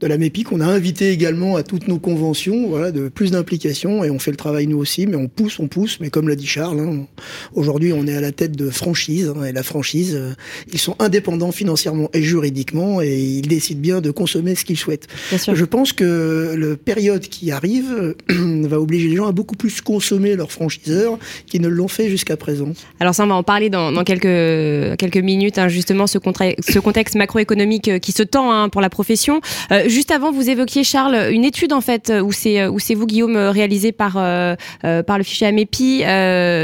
de 0.00 0.06
la 0.06 0.18
MEPI 0.18 0.44
qu'on 0.44 0.60
a 0.60 0.66
invité 0.66 1.10
également 1.10 1.56
à 1.56 1.62
toutes 1.62 1.88
nos 1.88 1.98
conventions, 1.98 2.68
voilà, 2.68 2.90
de 2.90 3.08
plus 3.08 3.30
d'implication 3.30 4.02
et 4.02 4.10
on 4.10 4.18
fait 4.18 4.30
le 4.30 4.36
travail 4.36 4.66
nous 4.66 4.78
aussi, 4.78 5.06
mais 5.06 5.16
on 5.16 5.28
pousse, 5.28 5.58
on 5.58 5.68
pousse. 5.68 5.98
Mais 6.00 6.10
comme 6.10 6.28
l'a 6.28 6.36
dit 6.36 6.46
Charles, 6.46 6.80
hein, 6.80 7.06
aujourd'hui 7.54 7.92
on 7.92 8.06
est 8.06 8.14
à 8.14 8.20
la 8.20 8.32
tête 8.32 8.56
de 8.56 8.70
franchise 8.70 9.32
hein, 9.36 9.44
et 9.44 9.52
la 9.52 9.62
franchise, 9.62 10.14
euh, 10.14 10.32
ils 10.72 10.78
sont 10.78 10.96
indépendants 10.98 11.52
financièrement 11.52 12.08
et 12.14 12.22
juridiquement 12.22 13.02
et 13.02 13.18
ils 13.20 13.48
décident 13.48 13.80
bien 13.80 14.00
de 14.00 14.10
consommer 14.10 14.54
ce 14.54 14.64
qu'ils 14.64 14.78
souhaitent. 14.78 15.06
Je 15.30 15.64
pense 15.64 15.92
que 15.92 16.54
la 16.56 16.76
période 16.76 17.22
qui 17.22 17.50
arrive 17.50 18.14
va 18.28 18.80
obliger 18.80 19.08
les 19.08 19.16
gens 19.16 19.26
à 19.26 19.32
beaucoup 19.32 19.56
plus 19.56 19.80
consommer 19.80 20.36
leurs 20.36 20.52
franchiseurs 20.52 21.18
qui 21.46 21.60
ne 21.60 21.68
l'ont 21.68 21.88
fait 21.88 22.08
jusqu'à 22.08 22.36
présent. 22.36 22.72
Alors 23.00 23.14
ça, 23.14 23.24
on 23.24 23.28
va 23.28 23.34
en 23.34 23.42
parler 23.42 23.70
dans, 23.70 23.92
quelques, 24.04 24.98
quelques 24.98 25.16
minutes, 25.16 25.58
hein, 25.58 25.68
justement, 25.68 26.06
ce, 26.06 26.18
ce 26.18 26.78
contexte 26.78 27.16
macroéconomique 27.16 27.88
euh, 27.88 27.98
qui 27.98 28.12
se 28.12 28.22
tend 28.22 28.52
hein, 28.52 28.68
pour 28.68 28.80
la 28.80 28.90
profession. 28.90 29.40
Euh, 29.72 29.88
juste 29.90 30.10
avant, 30.10 30.32
vous 30.32 30.48
évoquiez, 30.48 30.84
Charles, 30.84 31.28
une 31.32 31.44
étude, 31.44 31.72
en 31.72 31.80
fait, 31.80 32.12
où 32.22 32.32
c'est, 32.32 32.66
où 32.66 32.78
c'est 32.78 32.94
vous, 32.94 33.06
Guillaume, 33.06 33.36
réalisé 33.36 33.92
par, 33.92 34.12
par 34.12 35.18
le 35.18 35.22
fichier 35.22 35.46
AMEPI 35.46 36.04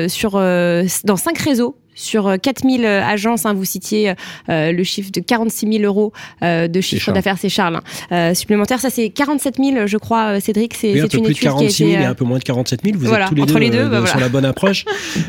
sur, 0.09 0.33
dans 1.04 1.16
cinq 1.16 1.38
réseaux 1.38 1.76
sur 1.97 2.37
4000 2.41 2.87
agences. 2.87 3.45
Hein, 3.45 3.55
vous 3.55 3.65
citiez 3.65 4.15
le 4.49 4.83
chiffre 4.85 5.11
de 5.11 5.21
46 5.21 5.79
000 5.81 5.85
euros 5.85 6.12
de 6.43 6.81
chiffre 6.81 7.12
d'affaires, 7.12 7.38
c'est 7.38 7.49
Charles. 7.49 7.81
Hein. 8.11 8.35
supplémentaire, 8.35 8.81
ça 8.81 8.91
c'est 8.91 9.11
47 9.11 9.57
000, 9.57 9.87
je 9.87 9.97
crois, 9.97 10.38
Cédric. 10.41 10.75
C'est 10.75 10.93
oui, 10.93 11.00
un 11.00 11.09
peu 11.09 11.19
une 11.19 11.25
plus 11.25 11.35
de 11.35 11.38
46 11.41 11.76
000 11.76 11.91
et 11.91 12.05
un 12.05 12.15
peu 12.15 12.25
moins 12.25 12.38
de 12.38 12.45
47 12.45 12.83
000. 12.85 12.97
Vous 12.99 13.12
êtes 13.12 13.29
tous 13.29 13.35
les 13.35 13.43
entre 13.43 13.55
deux, 13.55 13.61
les 13.61 13.71
deux 13.71 13.88
bah 13.88 14.07
sur 14.07 14.21
la 14.21 14.29
bonne 14.29 14.45
approche. 14.45 14.85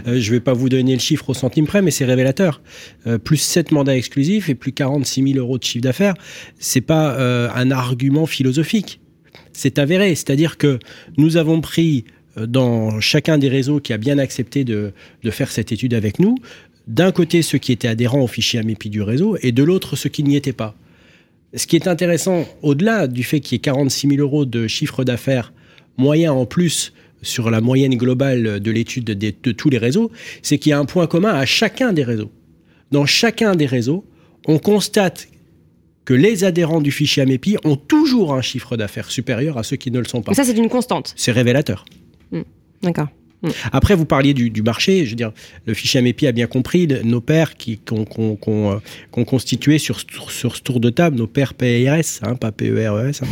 je 0.05 0.11
ne 0.11 0.35
vais 0.35 0.39
pas 0.39 0.53
vous 0.53 0.69
donner 0.69 0.93
le 0.93 0.99
chiffre 0.99 1.29
au 1.29 1.33
centime 1.33 1.65
près, 1.65 1.81
mais 1.81 1.91
c'est 1.91 2.05
révélateur. 2.05 2.61
plus 3.23 3.37
7 3.37 3.71
mandats 3.71 3.95
exclusifs 3.95 4.49
et 4.49 4.55
plus 4.55 4.73
46 4.73 5.33
000 5.33 5.39
euros 5.39 5.57
de 5.57 5.63
chiffre 5.63 5.83
d'affaires, 5.83 6.13
c'est 6.59 6.81
pas 6.81 7.17
un 7.55 7.71
argument 7.71 8.25
philosophique 8.25 8.99
c'est 9.57 9.79
avéré. 9.79 10.15
C'est-à-dire 10.15 10.57
que 10.57 10.79
nous 11.17 11.35
avons 11.37 11.61
pris 11.61 12.05
euh, 12.07 12.16
dans 12.45 12.99
chacun 12.99 13.37
des 13.37 13.49
réseaux 13.49 13.79
qui 13.79 13.93
a 13.93 13.97
bien 13.97 14.17
accepté 14.17 14.63
de, 14.63 14.93
faire 15.29 15.51
cette 15.51 15.71
étude 15.71 15.93
avec 15.93 16.19
nous, 16.19 16.35
d'un 16.87 17.11
côté 17.11 17.41
ceux 17.41 17.57
qui 17.57 17.71
étaient 17.71 17.87
adhérents 17.87 18.21
au 18.21 18.27
fichier 18.27 18.59
AMEPI 18.59 18.89
du 18.89 19.01
réseau 19.01 19.37
et 19.41 19.51
de 19.51 19.63
l'autre 19.63 19.95
ceux 19.95 20.09
qui 20.09 20.23
n'y 20.23 20.35
étaient 20.35 20.53
pas. 20.53 20.75
Ce 21.53 21.65
qui 21.65 21.75
est 21.75 21.87
intéressant, 21.87 22.45
au-delà 22.61 23.07
du 23.07 23.23
fait 23.23 23.39
qu'il 23.39 23.55
y 23.55 23.57
ait 23.57 23.59
46 23.59 24.09
000 24.09 24.21
euros 24.21 24.45
de 24.45 24.67
chiffre 24.67 25.03
d'affaires 25.03 25.53
moyen 25.97 26.31
en 26.31 26.45
plus 26.45 26.93
sur 27.21 27.49
la 27.49 27.61
moyenne 27.61 27.95
globale 27.95 28.59
de 28.59 28.71
l'étude 28.71 29.05
de, 29.05 29.13
de, 29.43 29.51
tous 29.51 29.69
les 29.69 29.77
réseaux, 29.77 30.11
c'est 30.43 30.59
qu'il 30.59 30.69
y 30.69 30.73
a 30.73 30.79
un 30.79 30.85
point 30.85 31.07
commun 31.07 31.33
à 31.33 31.45
chacun 31.45 31.93
des 31.93 32.03
réseaux. 32.03 32.31
Dans 32.91 33.05
chacun 33.05 33.55
des 33.55 33.65
réseaux, 33.65 34.05
on 34.47 34.59
constate 34.59 35.27
que 36.05 36.13
les 36.13 36.45
adhérents 36.45 36.79
du 36.79 36.91
fichier 36.91 37.23
AMEPI 37.23 37.57
ont 37.65 37.75
toujours 37.75 38.33
un 38.33 38.41
chiffre 38.41 38.77
d'affaires 38.77 39.11
supérieur 39.11 39.57
à 39.57 39.63
ceux 39.63 39.75
qui 39.75 39.91
ne 39.91 39.99
le 39.99 40.05
sont 40.05 40.21
pas. 40.21 40.33
ça, 40.33 40.45
c'est 40.45 40.57
une 40.57 40.69
constante. 40.69 41.13
C'est 41.17 41.33
révélateur. 41.33 41.83
D'accord. 42.81 43.07
Mm. 43.43 43.49
Après, 43.71 43.95
vous 43.95 44.05
parliez 44.05 44.33
du, 44.33 44.61
marché. 44.61 45.05
Je 45.05 45.11
veux 45.11 45.15
dire, 45.15 45.31
le 45.65 45.73
fichier 45.73 45.99
AMEPI 45.99 46.27
a 46.27 46.31
bien 46.31 46.47
compris 46.47 46.87
nos 47.03 47.21
pairs 47.21 47.55
qui 47.55 47.77
qu'on 47.77 48.07
euh, 48.51 49.23
constitué 49.23 49.77
sur, 49.77 49.99
sur 49.99 50.55
ce 50.55 50.61
tour 50.61 50.79
de 50.79 50.89
table, 50.89 51.17
nos 51.17 51.27
pairs 51.27 51.53
PERS, 51.53 52.21
hein, 52.23 52.35
pas 52.35 52.51
PERES, 52.51 53.21
hein, 53.21 53.27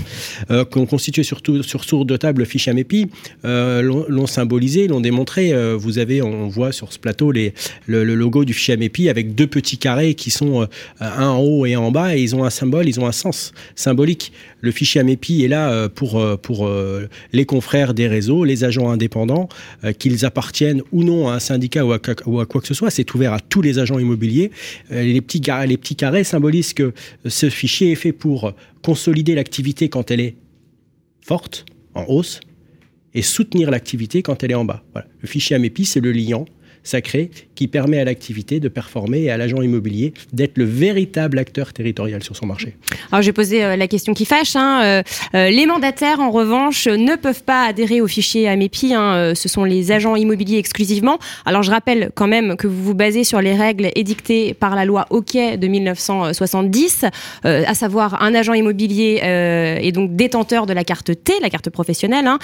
euh, 0.51 0.65
qu'on 0.65 0.85
constitué 0.85 1.23
sur, 1.23 1.41
sur 1.61 1.83
ce 1.83 1.87
tour 1.89 2.05
de 2.05 2.17
table 2.17 2.39
le 2.39 2.45
fichier 2.45 2.71
AMEPI, 2.71 3.07
euh, 3.45 3.81
l'ont 4.07 4.27
symbolisé, 4.27 4.87
l'ont 4.87 5.01
démontré. 5.01 5.53
vous 5.75 5.97
avez, 5.97 6.21
on 6.21 6.47
voit 6.47 6.71
sur 6.71 6.93
ce 6.93 6.99
plateau 6.99 7.31
le, 7.31 7.53
logo 7.87 8.45
du 8.45 8.53
fichier 8.53 8.75
AMEPI 8.75 9.09
avec 9.09 9.35
deux 9.35 9.47
petits 9.47 9.77
carrés 9.77 10.13
qui 10.13 10.29
sont 10.29 10.67
un 10.99 11.27
en 11.27 11.39
haut 11.39 11.65
et 11.65 11.73
un 11.73 11.79
en 11.79 11.91
bas, 11.91 12.15
et 12.15 12.21
ils 12.21 12.35
ont 12.35 12.43
un 12.43 12.49
symbole, 12.49 12.87
ils 12.87 12.99
ont 12.99 13.07
un 13.07 13.11
sens 13.11 13.53
symbolique. 13.75 14.31
Le 14.65 14.71
fichier 14.71 14.99
AMEPI 15.01 15.43
est 15.43 15.47
là 15.47 15.87
pour, 15.89 16.23
pour 16.41 16.69
les 17.33 17.45
confrères 17.45 17.93
des 17.93 18.07
réseaux, 18.07 18.43
les 18.43 18.63
agents 18.63 18.89
indépendants 18.89 19.47
qu'ils 19.99 20.25
appartiennent 20.25 20.81
ou 20.91 21.03
non 21.03 21.29
à 21.29 21.35
un 21.35 21.39
syndicat 21.39 21.85
ou 21.85 21.91
à, 21.93 21.99
quoi 22.45 22.61
que 22.61 22.67
ce 22.67 22.73
soit. 22.73 22.89
C'est 22.89 23.13
ouvert 23.13 23.33
à 23.33 23.39
tous 23.39 23.61
les 23.61 23.79
agents 23.79 23.99
immobiliers. 23.99 24.51
Euh, 24.91 25.03
les, 25.03 25.21
petits 25.21 25.41
carrés, 25.41 25.67
les 25.67 25.77
petits 25.77 25.95
carrés 25.95 26.23
symbolisent 26.23 26.73
que 26.73 26.93
ce 27.25 27.49
fichier 27.49 27.91
est 27.91 27.95
fait 27.95 28.11
pour 28.11 28.53
consolider 28.81 29.35
l'activité 29.35 29.89
quand 29.89 30.11
elle 30.11 30.19
est 30.19 30.35
forte, 31.21 31.65
en 31.93 32.05
hausse, 32.07 32.39
et 33.13 33.21
soutenir 33.21 33.71
l'activité 33.71 34.21
quand 34.21 34.43
elle 34.43 34.51
est 34.51 34.55
en 34.55 34.65
bas. 34.65 34.83
Le 35.21 35.27
fichier 35.27 35.55
AMEPI, 35.55 35.85
c'est 35.85 36.01
le 36.01 36.11
liant 36.11 36.45
sacré 36.85 37.31
qui 37.55 37.67
permet 37.67 37.99
à 37.99 38.05
l'activité 38.05 38.59
de 38.59 38.67
performer 38.67 39.23
et 39.23 39.31
à 39.31 39.37
l'agent 39.37 39.61
immobilier 39.61 40.13
d'être 40.33 40.57
le 40.57 40.65
véritable 40.65 41.39
acteur 41.39 41.73
territorial 41.73 42.23
sur 42.23 42.35
son 42.35 42.45
marché. 42.45 42.75
Alors 43.11 43.21
j'ai 43.21 43.33
posé 43.33 43.63
euh, 43.63 43.75
la 43.75 43.87
question 43.87 44.13
qui 44.13 44.25
fâche. 44.25 44.55
Hein. 44.55 44.81
Euh, 44.83 45.03
euh, 45.33 45.49
les 45.49 45.65
mandataires, 45.65 46.19
en 46.19 46.31
revanche, 46.31 46.87
ne 46.87 47.15
peuvent 47.15 47.43
pas 47.43 47.65
adhérer 47.65 48.01
au 48.01 48.07
fichier 48.07 48.47
AMEPI. 48.47 48.93
Hein. 48.93 49.33
Ce 49.35 49.49
sont 49.49 49.63
les 49.63 49.91
agents 49.91 50.15
immobiliers 50.15 50.57
exclusivement. 50.57 51.17
Alors 51.45 51.63
je 51.63 51.71
rappelle 51.71 52.11
quand 52.13 52.27
même 52.27 52.55
que 52.57 52.67
vous 52.67 52.83
vous 52.83 52.93
basez 52.93 53.23
sur 53.23 53.41
les 53.41 53.53
règles 53.53 53.89
édictées 53.95 54.53
par 54.53 54.75
la 54.75 54.85
loi 54.85 55.07
Hockey 55.09 55.57
de 55.57 55.67
1970, 55.67 57.05
à 57.43 57.73
savoir 57.73 58.21
un 58.21 58.35
agent 58.35 58.53
immobilier 58.53 59.19
est 59.23 59.91
donc 59.91 60.15
détenteur 60.15 60.65
de 60.65 60.73
la 60.73 60.83
carte 60.83 61.11
T, 61.23 61.33
la 61.41 61.49
carte 61.49 61.69
professionnelle. 61.69 62.27
Hein. 62.27 62.39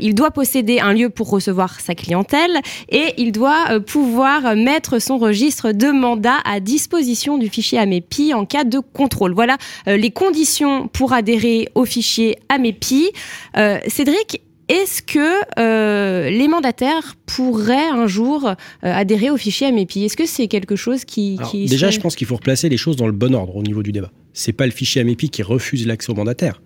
il 0.00 0.14
doit 0.14 0.30
posséder 0.30 0.80
un 0.80 0.92
lieu 0.92 1.08
pour 1.08 1.30
recevoir 1.30 1.80
sa 1.80 1.94
clientèle 1.94 2.60
et 2.90 3.14
il 3.16 3.32
doit 3.32 3.80
pouvoir 3.86 4.56
mettre 4.56 5.00
son 5.00 5.18
registre 5.18 5.72
de 5.72 5.90
mandat 5.90 6.38
à 6.44 6.60
disposition 6.60 7.38
du 7.38 7.48
fichier 7.48 7.78
AMEPI 7.78 8.34
en 8.34 8.44
cas 8.44 8.64
de 8.64 8.80
contrôle. 8.80 9.32
Voilà 9.32 9.56
euh, 9.88 9.96
les 9.96 10.10
conditions 10.10 10.88
pour 10.88 11.12
adhérer 11.12 11.68
au 11.74 11.84
fichier 11.84 12.38
AMEPI. 12.48 13.10
Euh, 13.56 13.78
Cédric, 13.86 14.42
est-ce 14.68 15.00
que 15.00 15.40
euh, 15.58 16.28
les 16.28 16.48
mandataires 16.48 17.14
pourraient 17.24 17.88
un 17.88 18.06
jour 18.08 18.52
adhérer 18.82 19.30
au 19.30 19.36
fichier 19.36 19.68
AMEPI 19.68 20.04
Est-ce 20.04 20.16
que 20.16 20.26
c'est 20.26 20.48
quelque 20.48 20.76
chose 20.76 21.04
qui... 21.04 21.38
déjà, 21.54 21.90
je 21.90 22.00
pense 22.00 22.16
qu'il 22.16 22.26
faut 22.26 22.36
replacer 22.36 22.68
les 22.68 22.76
choses 22.76 22.96
dans 22.96 23.06
le 23.06 23.12
bon 23.12 23.34
ordre 23.34 23.56
au 23.56 23.62
niveau 23.62 23.82
du 23.82 23.92
débat 23.92 24.10
c'est 24.36 24.52
pas 24.52 24.66
le 24.66 24.70
fichier 24.72 25.00
AMEPI 25.00 25.30
qui 25.30 25.42
refuse 25.42 25.86
l'accès 25.86 26.12
aux 26.12 26.14
mandataires. 26.14 26.60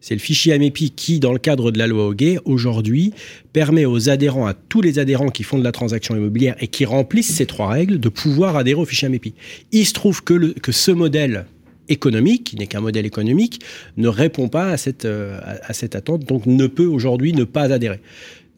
C'est 0.00 0.14
le 0.14 0.20
fichier 0.20 0.52
AMEPI 0.52 0.92
qui, 0.92 1.18
dans 1.18 1.32
le 1.32 1.40
cadre 1.40 1.72
de 1.72 1.78
la 1.78 1.88
loi 1.88 2.06
Hoguet, 2.06 2.38
aujourd'hui, 2.44 3.12
permet 3.52 3.84
aux 3.84 4.08
adhérents, 4.08 4.46
à 4.46 4.54
tous 4.54 4.80
les 4.80 5.00
adhérents 5.00 5.30
qui 5.30 5.42
font 5.42 5.58
de 5.58 5.64
la 5.64 5.72
transaction 5.72 6.14
immobilière 6.16 6.54
et 6.60 6.68
qui 6.68 6.84
remplissent 6.84 7.34
ces 7.34 7.44
trois 7.44 7.68
règles, 7.68 7.98
de 7.98 8.08
pouvoir 8.08 8.56
adhérer 8.56 8.80
au 8.80 8.84
fichier 8.84 9.06
AMEPI. 9.06 9.34
Il 9.72 9.84
se 9.84 9.92
trouve 9.92 10.22
que, 10.22 10.52
que 10.60 10.70
ce 10.70 10.92
modèle 10.92 11.46
économique, 11.88 12.44
qui 12.44 12.56
n'est 12.56 12.68
qu'un 12.68 12.80
modèle 12.80 13.06
économique, 13.06 13.60
ne 13.96 14.06
répond 14.06 14.48
pas 14.48 14.70
à 14.70 14.76
cette, 14.76 15.04
euh, 15.04 15.40
à 15.62 15.72
cette 15.72 15.96
attente, 15.96 16.24
donc 16.24 16.46
ne 16.46 16.68
peut 16.68 16.86
aujourd'hui 16.86 17.32
ne 17.32 17.44
pas 17.44 17.72
adhérer. 17.72 18.00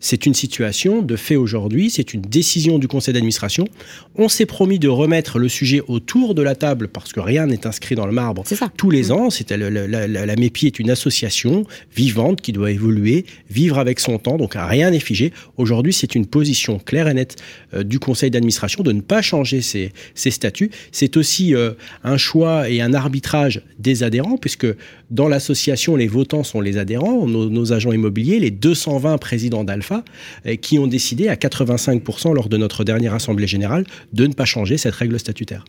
C'est 0.00 0.26
une 0.26 0.34
situation 0.34 1.02
de 1.02 1.16
fait 1.16 1.34
aujourd'hui, 1.34 1.90
c'est 1.90 2.14
une 2.14 2.22
décision 2.22 2.78
du 2.78 2.86
conseil 2.86 3.14
d'administration. 3.14 3.66
On 4.14 4.28
s'est 4.28 4.46
promis 4.46 4.78
de 4.78 4.88
remettre 4.88 5.38
le 5.38 5.48
sujet 5.48 5.82
autour 5.88 6.34
de 6.36 6.42
la 6.42 6.54
table 6.54 6.88
parce 6.88 7.12
que 7.12 7.18
rien 7.18 7.46
n'est 7.46 7.66
inscrit 7.66 7.96
dans 7.96 8.06
le 8.06 8.12
marbre 8.12 8.44
tous 8.76 8.90
les 8.90 9.08
mmh. 9.08 9.12
ans. 9.12 9.30
C'est, 9.30 9.50
la, 9.50 9.70
la, 9.70 10.36
MEPI 10.36 10.66
est 10.66 10.78
une 10.78 10.90
association 10.90 11.64
vivante 11.94 12.40
qui 12.40 12.52
doit 12.52 12.70
évoluer, 12.70 13.26
vivre 13.50 13.78
avec 13.78 13.98
son 13.98 14.18
temps, 14.18 14.36
donc 14.36 14.54
rien 14.56 14.90
n'est 14.90 15.00
figé. 15.00 15.32
Aujourd'hui, 15.56 15.92
c'est 15.92 16.14
une 16.14 16.26
position 16.26 16.78
claire 16.78 17.08
et 17.08 17.14
nette 17.14 17.36
euh, 17.74 17.82
du 17.82 17.98
conseil 17.98 18.30
d'administration 18.30 18.84
de 18.84 18.92
ne 18.92 19.00
pas 19.00 19.22
changer 19.22 19.62
ses, 19.62 19.92
statuts. 20.14 20.70
C'est 20.92 21.16
aussi 21.16 21.54
euh, 21.54 21.72
un 22.04 22.18
choix 22.18 22.70
et 22.70 22.80
un 22.80 22.94
arbitrage 22.94 23.62
des 23.78 24.02
adhérents, 24.02 24.36
puisque 24.36 24.66
dans 25.10 25.28
l'association, 25.28 25.96
les 25.96 26.06
votants 26.06 26.44
sont 26.44 26.60
les 26.60 26.76
adhérents, 26.76 27.26
nos, 27.26 27.48
nos 27.50 27.72
agents 27.72 27.92
immobiliers, 27.92 28.38
les 28.38 28.50
220 28.50 29.18
présidents 29.18 29.64
d'Alpha 29.64 29.88
euh, 29.92 30.57
qui 30.57 30.78
ont 30.78 30.87
décidé 30.87 31.28
à 31.28 31.35
85% 31.35 32.35
lors 32.35 32.49
de 32.49 32.57
notre 32.57 32.85
dernière 32.85 33.14
Assemblée 33.14 33.47
générale 33.47 33.85
de 34.12 34.26
ne 34.26 34.33
pas 34.33 34.45
changer 34.45 34.78
cette 34.78 34.95
règle 34.95 35.18
statutaire. 35.18 35.64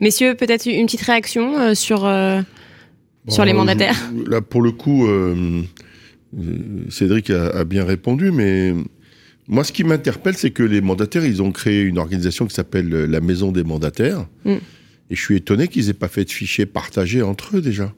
Messieurs, 0.00 0.34
peut-être 0.34 0.66
une 0.66 0.86
petite 0.86 1.02
réaction 1.02 1.58
euh, 1.58 1.74
sur, 1.74 2.04
euh, 2.04 2.42
sur 3.28 3.44
les 3.44 3.52
mandataires 3.52 3.96
Là, 4.26 4.40
pour 4.40 4.62
le 4.62 4.72
coup, 4.72 5.06
Cédric 6.90 7.30
a, 7.30 7.64
bien 7.64 7.84
répondu, 7.84 8.30
mais 8.30 8.74
moi, 9.46 9.64
ce 9.64 9.72
qui 9.72 9.84
m'interpelle, 9.84 10.36
c'est 10.36 10.50
que 10.50 10.62
les 10.62 10.80
mandataires, 10.80 11.24
ils 11.24 11.42
ont 11.42 11.52
créé 11.52 11.82
une 11.82 11.98
organisation 11.98 12.46
qui 12.46 12.54
s'appelle 12.54 12.88
la 12.88 13.20
Maison 13.20 13.52
des 13.52 13.64
mandataires. 13.64 14.26
Mm. 14.44 14.54
Et 15.10 15.16
je 15.16 15.20
suis 15.20 15.36
étonné 15.36 15.68
qu'ils 15.68 15.86
n'aient 15.86 15.92
pas 15.92 16.08
fait 16.08 16.24
de 16.24 16.30
fichiers 16.30 16.66
partagés 16.66 17.22
entre 17.22 17.56
eux 17.56 17.60
déjà. 17.60 17.92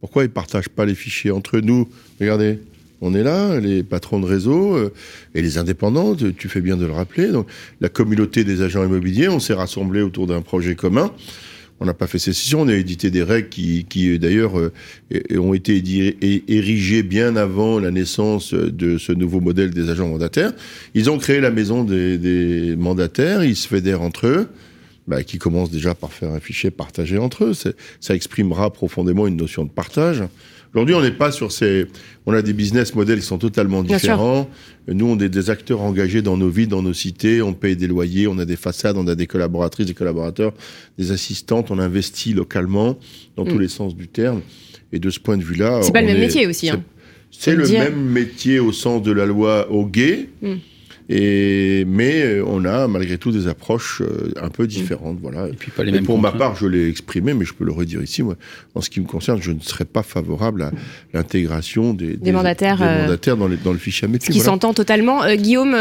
Pourquoi 0.00 0.22
ils 0.22 0.28
ne 0.28 0.32
partagent 0.32 0.68
pas 0.68 0.86
les 0.86 0.94
fichiers 0.94 1.30
entre 1.30 1.58
nous 1.58 1.88
Regardez, 2.20 2.60
on 3.00 3.14
est 3.14 3.22
là, 3.22 3.60
les 3.60 3.82
patrons 3.82 4.20
de 4.20 4.26
réseau 4.26 4.76
euh, 4.76 4.92
et 5.34 5.42
les 5.42 5.58
indépendants, 5.58 6.14
tu 6.14 6.48
fais 6.48 6.60
bien 6.60 6.76
de 6.76 6.84
le 6.84 6.92
rappeler. 6.92 7.28
Donc, 7.28 7.46
la 7.80 7.88
communauté 7.88 8.44
des 8.44 8.62
agents 8.62 8.84
immobiliers, 8.84 9.28
on 9.28 9.40
s'est 9.40 9.54
rassemblés 9.54 10.02
autour 10.02 10.26
d'un 10.26 10.42
projet 10.42 10.74
commun. 10.74 11.12
On 11.80 11.84
n'a 11.84 11.94
pas 11.94 12.08
fait 12.08 12.18
sécession, 12.18 12.62
on 12.62 12.68
a 12.68 12.74
édité 12.74 13.10
des 13.10 13.22
règles 13.22 13.50
qui, 13.50 13.86
qui 13.88 14.18
d'ailleurs, 14.18 14.58
euh, 14.58 14.72
ont 15.38 15.54
été 15.54 15.80
érigées 16.48 17.04
bien 17.04 17.36
avant 17.36 17.78
la 17.78 17.92
naissance 17.92 18.52
de 18.52 18.98
ce 18.98 19.12
nouveau 19.12 19.40
modèle 19.40 19.70
des 19.70 19.88
agents 19.88 20.08
mandataires. 20.08 20.52
Ils 20.94 21.08
ont 21.08 21.18
créé 21.18 21.40
la 21.40 21.52
maison 21.52 21.84
des, 21.84 22.74
mandataires, 22.76 23.44
ils 23.44 23.54
se 23.54 23.68
fédèrent 23.68 24.02
entre 24.02 24.26
eux. 24.26 24.48
Bah, 25.06 25.22
qui 25.22 25.38
commencent 25.38 25.70
déjà 25.70 25.94
par 25.94 26.12
faire 26.12 26.32
un 26.32 26.38
fichier 26.38 26.70
partagé 26.70 27.16
entre 27.16 27.44
eux. 27.44 27.52
Ça 27.54 28.14
exprimera 28.14 28.70
profondément 28.70 29.26
une 29.26 29.36
notion 29.36 29.64
de 29.64 29.70
partage. 29.70 30.22
Aujourd'hui, 30.78 30.94
on 30.94 31.02
n'est 31.02 31.10
pas 31.10 31.32
sur 31.32 31.50
ces. 31.50 31.86
On 32.24 32.32
a 32.32 32.40
des 32.40 32.52
business 32.52 32.94
models 32.94 33.18
qui 33.18 33.26
sont 33.26 33.38
totalement 33.38 33.82
différents. 33.82 34.48
Nous, 34.86 35.06
on 35.06 35.18
est 35.18 35.28
des 35.28 35.50
acteurs 35.50 35.80
engagés 35.80 36.22
dans 36.22 36.36
nos 36.36 36.48
villes, 36.48 36.68
dans 36.68 36.82
nos 36.82 36.92
cités. 36.92 37.42
On 37.42 37.52
paye 37.52 37.74
des 37.74 37.88
loyers, 37.88 38.28
on 38.28 38.38
a 38.38 38.44
des 38.44 38.54
façades, 38.54 38.96
on 38.96 39.08
a 39.08 39.16
des 39.16 39.26
collaboratrices, 39.26 39.86
des 39.86 39.94
collaborateurs, 39.94 40.52
des 40.96 41.10
assistantes. 41.10 41.72
On 41.72 41.80
investit 41.80 42.32
localement 42.32 42.96
dans 43.34 43.44
tous 43.44 43.56
mm. 43.56 43.60
les 43.60 43.68
sens 43.68 43.96
du 43.96 44.06
terme. 44.06 44.40
Et 44.92 45.00
de 45.00 45.10
ce 45.10 45.18
point 45.18 45.36
de 45.36 45.42
vue-là. 45.42 45.80
C'est 45.82 45.92
pas 45.92 46.00
le 46.00 46.06
même 46.06 46.20
métier 46.20 46.46
aussi. 46.46 46.70
Hein. 46.70 46.80
C'est 47.32 47.56
le 47.56 47.66
même 47.66 48.00
métier 48.00 48.60
au 48.60 48.70
sens 48.70 49.02
de 49.02 49.10
la 49.10 49.26
loi 49.26 49.68
au 49.72 49.84
gay. 49.84 50.28
Mm. 50.42 50.54
Et, 51.08 51.86
mais 51.86 52.40
on 52.40 52.64
a 52.66 52.86
malgré 52.86 53.16
tout 53.16 53.32
des 53.32 53.48
approches 53.48 54.02
un 54.40 54.50
peu 54.50 54.66
différentes. 54.66 55.18
Voilà. 55.22 55.48
Et 55.48 55.52
puis 55.52 55.70
pas 55.70 55.82
les 55.82 55.92
mêmes 55.92 56.04
pour 56.04 56.18
ma 56.18 56.32
part, 56.32 56.54
je 56.54 56.66
l'ai 56.66 56.88
exprimé, 56.88 57.32
mais 57.32 57.44
je 57.44 57.54
peux 57.54 57.64
le 57.64 57.72
redire 57.72 58.02
ici. 58.02 58.22
Moi, 58.22 58.36
en 58.74 58.80
ce 58.80 58.90
qui 58.90 59.00
me 59.00 59.06
concerne, 59.06 59.40
je 59.40 59.52
ne 59.52 59.60
serais 59.60 59.86
pas 59.86 60.02
favorable 60.02 60.62
à 60.62 60.70
l'intégration 61.14 61.94
des, 61.94 62.16
des, 62.16 62.32
mandataires, 62.32 62.78
mandataires 62.78 63.36
dans, 63.36 63.48
les, 63.48 63.56
dans, 63.56 63.72
le 63.72 63.78
fichier 63.78 64.06
AMEPI. 64.06 64.30
Qui 64.30 64.40
s'entend 64.40 64.74
totalement. 64.74 65.22
Guillaume 65.34 65.74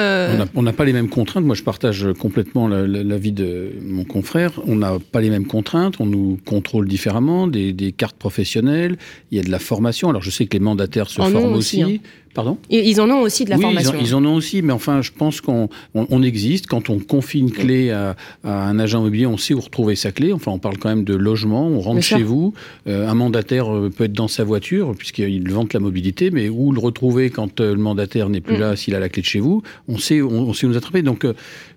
On 0.55 0.62
n'a 0.62 0.74
pas 0.74 0.86
les 0.86 0.93
mêmes 0.93 1.10
contraintes. 1.10 1.43
Moi, 1.43 1.55
je 1.55 1.63
partage 1.63 2.07
complètement 2.19 2.67
l'avis 2.67 3.34
de 3.34 3.72
mon 3.84 4.05
confrère. 4.05 4.62
On 4.65 4.75
n'a 4.75 4.98
pas 5.12 5.22
les 5.22 5.29
mêmes 5.29 5.48
contraintes. 5.48 5.96
On 6.00 6.05
nous 6.05 6.39
contrôle 6.46 6.88
différemment. 6.88 7.48
Des, 7.48 7.74
des, 7.74 7.91
cartes 7.91 8.17
professionnelles. 8.17 8.98
Il 9.31 9.38
y 9.38 9.41
a 9.41 9.43
de 9.43 9.51
la 9.51 9.60
formation. 9.60 10.10
Alors, 10.10 10.22
je 10.22 10.29
sais 10.29 10.46
que 10.46 10.53
les 10.53 10.63
mandataires 10.63 11.10
se 11.10 11.22
forment 11.22 11.53
aussi. 11.53 11.81
Hein. 11.81 11.98
Pardon 12.38 12.60
Ils 12.70 13.01
en 13.01 13.10
ont 13.10 13.22
aussi 13.22 13.46
de 13.46 13.50
la 13.50 13.58
formation. 13.58 13.96
Ils 14.00 14.13
en, 14.13 14.24
ont 14.24 14.36
aussi, 14.36 14.62
mais 14.62 14.72
enfin, 14.72 15.01
je 15.01 15.10
pense 15.12 15.41
qu'on 15.41 15.70
on, 15.96 16.22
existe. 16.22 16.67
Quand 16.67 16.91
on 16.91 17.00
confie 17.00 17.39
une 17.39 17.50
clé 17.50 17.89
à, 17.89 18.15
un 18.44 18.77
agent 18.77 19.00
immobilier, 19.00 19.25
on 19.25 19.38
sait 19.38 19.56
où 19.56 19.60
retrouver 19.60 19.96
sa 19.96 20.12
clé. 20.12 20.32
Enfin, 20.32 20.51
on 20.51 20.60
parle 20.60 20.77
quand 20.77 20.89
même 20.89 21.03
de 21.03 21.15
logement. 21.15 21.67
On 21.67 21.79
rentre 21.79 22.03
chez 22.03 22.22
vous. 22.22 22.53
Euh, 22.86 23.10
un 23.10 23.15
mandataire 23.15 23.75
euh, 23.75 23.89
peut 23.89 24.03
être 24.03 24.13
dans 24.13 24.27
sa 24.27 24.44
voiture, 24.44 24.94
puisqu'il 24.96 25.51
vante 25.51 25.74
la 25.74 25.79
mobilité, 25.79 26.29
mais 26.29 26.48
où 26.48 26.72
le 26.72 26.79
retrouver 26.79 27.32
quand 27.32 27.60
euh, 27.60 27.74
le 27.74 27.82
mandataire 27.82 28.29
n'est 28.29 28.39
plus 28.39 28.58
mm. 28.58 28.62
là, 28.62 28.75
s'il 28.75 28.94
a 28.94 29.00
la 29.00 29.10
clé 29.10 29.24
de 29.24 29.27
chez 29.27 29.39
vous 29.39 29.63
On 29.88 29.98
sait, 29.98 30.22
on, 30.22 30.53
sait 30.53 30.67
où 30.67 30.70
nous 30.70 30.77
attraper. 30.77 31.01
Donc, 31.01 31.25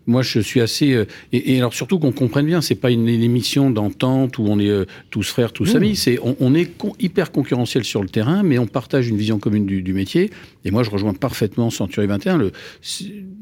moi, 0.06 0.22
je 0.22 0.40
suis 0.40 0.60
assez. 0.60 0.92
Euh, 0.92 1.04
et, 1.32 1.58
alors 1.58 1.74
surtout 1.74 1.98
qu'on 1.98 2.12
comprenne 2.12 2.46
bien, 2.46 2.60
c'est 2.60 2.74
pas 2.74 2.90
une, 2.90 3.08
émission 3.08 3.70
d'entente 3.70 4.38
où 4.38 4.44
on 4.46 4.58
est 4.58 4.68
euh, 4.68 4.84
tous 5.10 5.28
frères, 5.28 5.52
tous 5.52 5.76
amis. 5.76 5.96
C'est 5.96 6.18
on, 6.22 6.54
est 6.54 6.70
hyper 6.98 7.32
concurrentiel 7.32 7.84
sur 7.84 8.02
le 8.02 8.08
terrain, 8.08 8.42
mais 8.42 8.58
on 8.58 8.66
partage 8.66 9.08
une 9.08 9.16
vision 9.16 9.38
commune 9.38 9.66
du, 9.66 9.92
métier. 9.92 10.30
Et 10.64 10.70
moi, 10.70 10.82
je 10.82 10.90
rejoins 10.90 11.14
parfaitement 11.14 11.70
Century 11.70 12.06
21. 12.06 12.38
Le, 12.38 12.52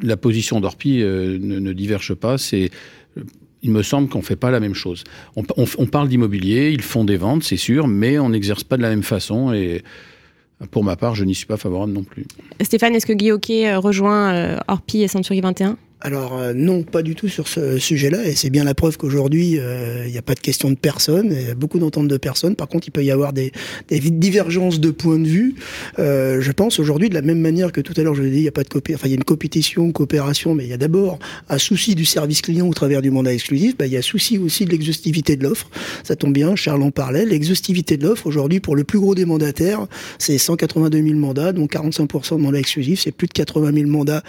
la 0.03 0.17
position 0.17 0.61
d'Orpi 0.61 1.03
euh, 1.03 1.39
ne, 1.41 1.73
diverge 1.73 2.15
pas. 2.15 2.39
C'est 2.39 2.71
il 3.63 3.73
me 3.73 3.83
semble 3.83 4.09
qu'on 4.09 4.19
ne 4.19 4.25
fait 4.25 4.37
pas 4.37 4.53
la 4.53 4.61
même 4.61 4.75
chose. 4.75 5.03
On, 5.35 5.43
on 5.57 5.87
parle 5.87 6.09
d'immobilier, 6.09 6.71
ils 6.71 6.83
font 6.83 7.05
des 7.05 7.17
ventes, 7.17 7.43
c'est 7.43 7.57
sûr, 7.57 7.89
mais 7.89 8.17
on 8.21 8.29
n'exerce 8.29 8.63
pas 8.63 8.77
de 8.77 8.83
la 8.83 8.91
même 8.91 9.03
façon. 9.03 9.53
Et 9.53 9.83
pour 10.71 10.85
ma 10.85 10.95
part, 10.95 11.17
je 11.17 11.25
n'y 11.25 11.35
suis 11.35 11.47
pas 11.47 11.57
favorable 11.57 11.93
non 11.93 12.05
plus. 12.05 12.25
Stéphane, 12.61 12.95
est-ce 12.95 13.07
que 13.07 13.13
Guy 13.13 13.33
rejoint 13.75 14.59
Orpi 14.69 15.03
et 15.03 15.09
Century 15.09 15.41
21 15.41 15.77
alors 16.01 16.39
euh, 16.39 16.53
non, 16.55 16.85
pas 16.85 17.03
du 17.03 17.17
tout 17.17 17.29
sur 17.29 17.49
ce 17.49 17.79
sujet-là, 17.79 18.25
et 18.25 18.37
c'est 18.37 18.51
bien 18.51 18.63
la 18.63 18.75
preuve 18.75 18.97
qu'aujourd'hui, 18.97 19.59
euh, 19.59 20.05
il 20.07 20.13
n'y 20.13 20.19
a 20.19 20.23
pas 20.23 20.35
de 20.35 20.41
question 20.41 20.71
de 20.71 20.77
personne, 20.77 21.31
il 21.33 21.49
y 21.49 21.51
a 21.51 21.55
beaucoup 21.55 21.81
d'ententes 21.81 22.07
de 22.07 22.17
personnes. 22.17 22.55
Par 22.55 22.69
contre, 22.69 22.87
il 22.87 22.93
peut 22.93 23.03
y 23.03 23.11
avoir 23.11 23.33
des, 23.33 23.51
des 23.89 23.99
divergences 23.99 24.79
de 24.79 24.91
points 24.91 25.19
de 25.19 25.27
vue. 25.27 25.57
Euh, 25.99 26.41
je 26.41 26.53
pense 26.53 26.79
aujourd'hui, 26.79 27.09
de 27.09 27.15
la 27.15 27.23
même 27.23 27.41
manière 27.41 27.73
que 27.73 27.81
tout 27.81 27.95
à 27.97 28.03
l'heure, 28.03 28.15
je 28.15 28.23
l'ai 28.23 28.31
dit, 28.31 28.37
il 28.37 28.43
n'y 28.43 28.49
a 28.49 28.53
pas 28.53 28.63
de 28.63 28.69
copé 28.69 28.95
enfin, 28.95 29.09
il 29.09 29.11
y 29.11 29.15
a 29.15 29.17
une 29.17 29.25
compétition, 29.25 29.91
coopération, 29.91 30.55
mais 30.55 30.65
il 30.65 30.71
y 30.71 30.73
a 30.73 30.77
d'abord 30.77 31.19
un 31.49 31.59
souci 31.59 31.97
du 31.97 32.05
service 32.05 32.43
client 32.43 32.69
au 32.69 32.75
travers 32.75 33.03
du 33.03 33.11
mandat 33.11 33.33
exclusif. 33.33 33.77
Bah, 33.77 33.87
il 33.87 33.93
y 33.93 33.97
a 33.97 34.03
souci 34.03 34.39
aussi 34.39 34.67
de 34.67 34.71
l'exhaustivité 34.71 35.37
de 35.37 35.43
l'offre. 35.43 35.69
Ça 36.05 36.15
tombe 36.15 36.33
bien, 36.33 36.55
Charles 36.55 36.83
en 36.83 36.93
parlait. 36.93 37.27
L'exhaustivité 37.27 37.97
de 37.97 38.07
l'offre 38.07 38.29
aujourd'hui, 38.29 38.61
pour 38.61 38.77
le 38.77 38.85
plus 38.85 39.01
gros 39.01 39.17
des 39.17 39.25
mandataires, 39.25 39.87
c'est 40.19 40.39
182 40.39 41.03
000 41.03 41.15
mandats, 41.19 41.53
donc 41.53 41.73
45% 41.73 42.37
de 42.37 42.43
mandats 42.43 42.61
exclusifs, 42.61 43.01
c'est 43.01 43.11
plus 43.11 43.27
de 43.27 43.33
80 43.33 43.73
000 43.75 43.89
mandats 43.89 44.23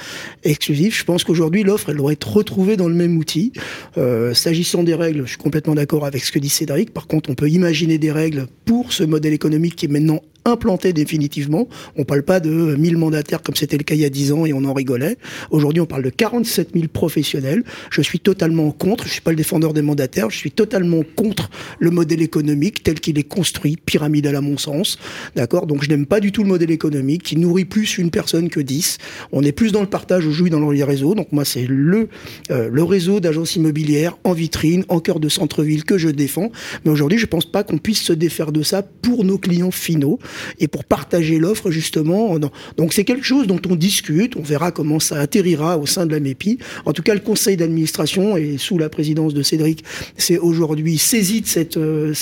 exclusifs. 0.44 0.98
Je 0.98 1.04
pense 1.04 1.24
qu'aujourd'hui 1.24 1.59
l'offre, 1.64 1.90
elle 1.90 1.98
doit 1.98 2.12
être 2.12 2.32
retrouvée 2.32 2.78
dans 2.78 2.88
le 2.88 2.96
même 2.96 3.18
outil. 3.18 3.52
Euh, 3.98 4.34
s'agissant 4.34 4.84
des 4.84 4.96
règles, 4.96 5.24
je 5.24 5.30
suis 5.30 5.38
complètement 5.38 5.76
d'accord 5.76 6.06
avec 6.06 6.24
ce 6.24 6.32
que 6.32 6.40
dit 6.40 6.50
Cédric. 6.50 6.94
Par 6.94 7.08
contre, 7.08 7.30
on 7.30 7.36
peut 7.36 7.50
imaginer 7.50 7.98
des 7.98 8.12
règles 8.12 8.48
pour 8.66 8.94
ce 8.94 9.04
modèle 9.04 9.34
économique 9.34 9.76
qui 9.76 9.86
est 9.86 9.90
maintenant 9.90 10.22
implanté 10.52 10.94
définitivement. 10.94 11.68
On 11.96 12.04
parle 12.04 12.24
pas 12.24 12.40
de 12.40 12.50
1000 12.50 12.98
mandataires 12.98 13.42
comme 13.42 13.56
c'était 13.56 13.78
le 13.78 13.84
cas 13.84 13.96
il 13.96 14.02
y 14.02 14.06
a 14.06 14.10
10 14.10 14.32
ans 14.32 14.46
et 14.46 14.54
on 14.54 14.64
en 14.66 14.74
rigolait. 14.74 15.18
Aujourd'hui, 15.52 15.82
on 15.82 15.86
parle 15.86 16.04
de 16.04 16.10
47 16.10 16.70
000 16.74 16.88
professionnels. 16.88 17.64
Je 17.92 18.02
suis 18.02 18.20
totalement 18.20 18.72
contre, 18.72 19.06
je 19.06 19.14
suis 19.14 19.22
pas 19.22 19.32
le 19.32 19.38
défendeur 19.38 19.74
des 19.74 19.82
mandataires, 19.82 20.30
je 20.30 20.38
suis 20.38 20.52
totalement 20.52 21.02
contre 21.16 21.50
le 21.80 21.92
modèle 21.92 22.22
économique 22.22 22.84
tel 22.84 23.00
qu'il 23.00 23.18
est 23.18 23.24
construit, 23.24 23.78
pyramidal 23.78 24.36
à 24.36 24.42
mon 24.42 24.58
sens. 24.58 24.98
D'accord? 25.36 25.68
Donc 25.68 25.84
je 25.84 25.90
n'aime 25.90 26.06
pas 26.06 26.20
du 26.20 26.32
tout 26.32 26.44
le 26.44 26.50
modèle 26.50 26.72
économique 26.72 27.24
qui 27.24 27.38
nourrit 27.38 27.66
plus 27.66 27.98
une 27.98 28.12
personne 28.12 28.50
que 28.50 28.60
10. 28.60 28.98
On 29.32 29.44
est 29.44 29.52
plus 29.52 29.72
dans 29.72 29.82
le 29.82 29.88
partage 29.88 30.26
aujourd'hui 30.26 30.50
dans 30.50 30.70
les 30.72 30.84
réseaux. 30.84 31.16
Donc 31.16 31.32
moi, 31.32 31.46
c'est 31.46 31.66
le, 31.68 32.10
euh, 32.52 32.70
le 32.72 32.84
réseau 32.84 33.20
d'agences 33.20 33.56
immobilières 33.56 34.18
en 34.24 34.34
vitrine, 34.34 34.86
en 34.90 35.00
cœur 35.00 35.20
de 35.20 35.30
centre-ville 35.30 35.84
que 35.84 35.98
je 35.98 36.10
défends. 36.10 36.52
Mais 36.86 36.92
aujourd'hui, 36.92 37.18
je 37.18 37.26
pense 37.26 37.46
pas 37.46 37.64
qu'on 37.64 37.78
puisse 37.78 38.02
se 38.02 38.14
défaire 38.14 38.52
de 38.52 38.64
ça 38.64 38.84
pour 38.84 39.24
nos 39.24 39.38
clients 39.38 39.72
finaux 39.72 40.20
et 40.60 40.68
pour 40.68 40.86
partager 40.86 41.40
l'offre 41.40 41.72
justement. 41.72 42.38
Donc 42.78 42.94
c'est 42.94 43.04
quelque 43.04 43.26
chose 43.26 43.48
dont 43.48 43.62
on 43.70 43.76
discute, 43.76 44.36
on 44.36 44.42
verra 44.42 44.72
comment 44.72 45.00
ça 45.00 45.20
atterrira 45.20 45.78
au 45.78 45.86
sein 45.86 46.06
de 46.06 46.12
la 46.12 46.20
MEPI. 46.20 46.60
En 46.86 46.94
tout 46.94 47.04
cas, 47.04 47.14
le 47.14 47.20
conseil 47.20 47.58
d'administration 47.58 48.38
et 48.38 48.58
sous 48.58 48.78
la 48.78 48.90
présidence 48.90 49.34
de 49.34 49.44
Cédric, 49.44 49.84
c'est 50.18 50.38
aujourd'hui 50.38 50.98
saisi 50.98 51.42
de 51.42 51.78
euh, 51.78 52.14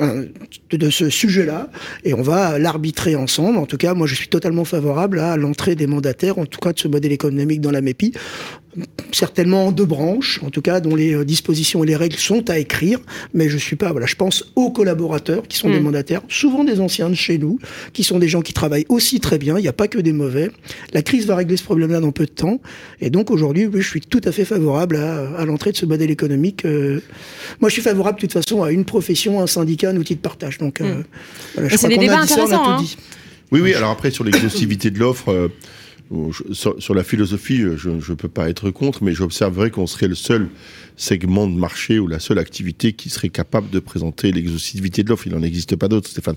euh, 0.00 0.26
de 0.70 0.90
ce 0.90 1.10
sujet-là 1.10 1.70
et 2.04 2.14
on 2.14 2.22
va 2.22 2.58
l'arbitrer 2.58 3.14
ensemble. 3.16 3.58
En 3.58 3.66
tout 3.66 3.76
cas, 3.76 3.94
moi 3.94 4.06
je 4.06 4.14
suis 4.14 4.28
totalement 4.28 4.64
favorable 4.64 5.18
à 5.18 5.36
l'entrée 5.36 5.74
des 5.74 5.86
mandataires, 5.86 6.38
en 6.38 6.46
tout 6.46 6.60
cas 6.60 6.72
de 6.72 6.78
ce 6.78 6.88
modèle 6.88 7.12
économique 7.12 7.60
dans 7.60 7.70
la 7.70 7.80
MEPI 7.80 8.12
certainement 9.12 9.66
en 9.66 9.72
deux 9.72 9.84
branches, 9.84 10.40
en 10.42 10.50
tout 10.50 10.62
cas 10.62 10.80
dont 10.80 10.94
les 10.94 11.14
euh, 11.14 11.24
dispositions 11.24 11.84
et 11.84 11.86
les 11.86 11.96
règles 11.96 12.16
sont 12.16 12.48
à 12.48 12.58
écrire, 12.58 12.98
mais 13.34 13.48
je 13.48 13.58
suis 13.58 13.76
pas, 13.76 13.92
voilà, 13.92 14.06
je 14.06 14.16
pense 14.16 14.50
aux 14.56 14.70
collaborateurs 14.70 15.46
qui 15.46 15.58
sont 15.58 15.68
des 15.68 15.80
mm. 15.80 15.82
mandataires, 15.82 16.22
souvent 16.28 16.64
des 16.64 16.80
anciens 16.80 17.10
de 17.10 17.14
chez 17.14 17.38
nous, 17.38 17.58
qui 17.92 18.02
sont 18.02 18.18
des 18.18 18.28
gens 18.28 18.40
qui 18.40 18.52
travaillent 18.52 18.86
aussi 18.88 19.20
très 19.20 19.38
bien, 19.38 19.58
il 19.58 19.62
n'y 19.62 19.68
a 19.68 19.74
pas 19.74 19.88
que 19.88 19.98
des 19.98 20.12
mauvais. 20.12 20.50
La 20.92 21.02
crise 21.02 21.26
va 21.26 21.36
régler 21.36 21.56
ce 21.56 21.64
problème-là 21.64 22.00
dans 22.00 22.12
peu 22.12 22.24
de 22.24 22.30
temps, 22.30 22.60
et 23.00 23.10
donc 23.10 23.30
aujourd'hui, 23.30 23.68
je 23.74 23.86
suis 23.86 24.00
tout 24.00 24.22
à 24.24 24.32
fait 24.32 24.44
favorable 24.44 24.96
à, 24.96 25.44
l'entrée 25.44 25.72
de 25.72 25.76
ce 25.76 25.86
modèle 25.86 26.10
économique. 26.10 26.64
Euh. 26.64 27.00
moi, 27.60 27.68
je 27.68 27.74
suis 27.74 27.82
favorable 27.82 28.16
de 28.16 28.22
toute 28.22 28.32
façon 28.32 28.62
à 28.62 28.72
une 28.72 28.84
profession, 28.84 29.40
un 29.40 29.46
syndicat, 29.46 29.90
un 29.90 29.96
outil 29.96 30.14
de 30.14 30.20
partage. 30.20 30.58
Donc, 30.58 30.80
euh, 30.80 30.94
mm. 30.94 31.04
voilà, 31.54 31.76
c'est 31.76 31.88
des 31.88 31.98
débats 31.98 32.20
intéressants. 32.20 32.78
Hein. 32.78 32.84
Oui, 33.50 33.60
oui. 33.60 33.74
Alors 33.74 33.90
après, 33.90 34.10
sur 34.10 34.24
l'exhaustivité 34.24 34.90
de 34.90 34.98
l'offre 34.98 35.50
sur, 36.52 36.94
la 36.94 37.04
philosophie, 37.04 37.62
je 37.76 37.90
ne 37.90 38.14
peux 38.14 38.28
pas 38.28 38.48
être 38.48 38.70
contre, 38.70 39.02
mais 39.02 39.12
j'observerais 39.14 39.70
qu'on 39.70 39.86
serait 39.86 40.08
le 40.08 40.14
seul 40.14 40.48
segment 40.96 41.46
de 41.46 41.54
marché 41.54 41.98
ou 41.98 42.06
la 42.06 42.18
seule 42.18 42.38
activité 42.38 42.92
qui 42.92 43.08
serait 43.08 43.28
capable 43.28 43.70
de 43.70 43.78
présenter 43.78 44.30
l'exhaustivité 44.30 45.02
de 45.02 45.08
l'offre. 45.08 45.26
Il 45.26 45.32
n'en 45.32 45.42
existe 45.42 45.76
pas 45.76 45.88
d'autres, 45.88 46.08
Stéphane. 46.08 46.36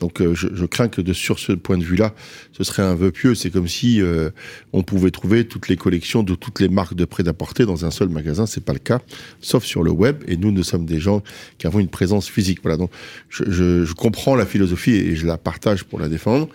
Donc 0.00 0.20
euh, 0.20 0.34
je, 0.34 0.64
crains 0.66 0.88
que 0.88 1.00
de, 1.00 1.12
sur 1.12 1.38
ce 1.38 1.52
point 1.52 1.76
de 1.76 1.84
vue-là, 1.84 2.14
ce 2.52 2.64
serait 2.64 2.82
un 2.82 2.94
vœu 2.94 3.10
pieux. 3.10 3.34
C'est 3.34 3.50
comme 3.50 3.68
si 3.68 4.00
euh, 4.00 4.30
on 4.72 4.82
pouvait 4.82 5.10
trouver 5.10 5.46
toutes 5.46 5.68
les 5.68 5.76
collections 5.76 6.22
de 6.22 6.34
toutes 6.34 6.60
les 6.60 6.68
marques 6.68 6.94
de 6.94 7.04
prêt-à-porter 7.04 7.66
dans 7.66 7.84
un 7.84 7.90
seul 7.90 8.08
magasin. 8.08 8.46
C'est 8.46 8.64
pas 8.64 8.72
le 8.72 8.78
cas, 8.78 9.00
sauf 9.40 9.64
sur 9.64 9.82
le 9.82 9.90
web. 9.90 10.22
Et 10.28 10.36
nous, 10.36 10.52
nous 10.52 10.62
sommes 10.62 10.86
des 10.86 11.00
gens 11.00 11.22
qui 11.58 11.66
avons 11.66 11.80
une 11.80 11.88
présence 11.88 12.28
physique. 12.28 12.60
Voilà. 12.62 12.76
Donc 12.76 12.90
je, 13.28 13.84
je 13.84 13.92
comprends 13.94 14.36
la 14.36 14.46
philosophie 14.46 14.92
et 14.92 15.16
je 15.16 15.26
la 15.26 15.38
partage 15.38 15.84
pour 15.84 15.98
la 15.98 16.08
défendre. 16.08 16.48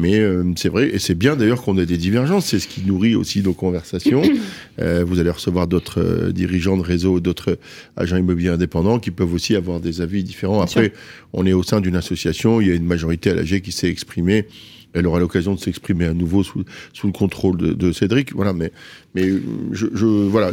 Mais 0.00 0.18
euh, 0.18 0.44
c'est 0.56 0.70
vrai, 0.70 0.88
et 0.88 0.98
c'est 0.98 1.14
bien 1.14 1.36
d'ailleurs 1.36 1.62
qu'on 1.62 1.76
ait 1.78 1.86
des 1.86 1.98
divergences, 1.98 2.46
c'est 2.46 2.58
ce 2.58 2.66
qui 2.66 2.82
nourrit 2.82 3.14
aussi 3.14 3.42
nos 3.42 3.54
conversations. 3.54 4.22
Euh, 4.80 5.04
vous 5.06 5.18
allez 5.18 5.30
recevoir 5.30 5.66
d'autres 5.66 6.00
euh, 6.00 6.32
dirigeants 6.32 6.78
de 6.78 6.82
réseau, 6.82 7.20
d'autres 7.20 7.58
agents 7.98 8.16
immobiliers 8.16 8.48
indépendants 8.48 8.98
qui 8.98 9.10
peuvent 9.10 9.34
aussi 9.34 9.54
avoir 9.54 9.78
des 9.78 10.00
avis 10.00 10.24
différents. 10.24 10.62
Après, 10.62 10.94
on 11.34 11.44
est 11.44 11.52
au 11.52 11.62
sein 11.62 11.82
d'une 11.82 11.96
association, 11.96 12.62
il 12.62 12.68
y 12.68 12.70
a 12.70 12.74
une 12.74 12.86
majorité 12.86 13.28
à 13.28 13.34
l'AG 13.34 13.60
qui 13.60 13.72
s'est 13.72 13.90
exprimée 13.90 14.46
elle 14.92 15.06
aura 15.06 15.20
l'occasion 15.20 15.54
de 15.54 15.60
s'exprimer 15.60 16.06
à 16.06 16.14
nouveau 16.14 16.42
sous, 16.42 16.64
sous 16.92 17.06
le 17.06 17.12
contrôle 17.12 17.56
de, 17.56 17.72
de, 17.72 17.92
Cédric. 17.92 18.34
Voilà, 18.34 18.52
mais, 18.52 18.72
mais 19.14 19.28
je, 19.70 19.86
je 19.94 20.06
voilà. 20.06 20.52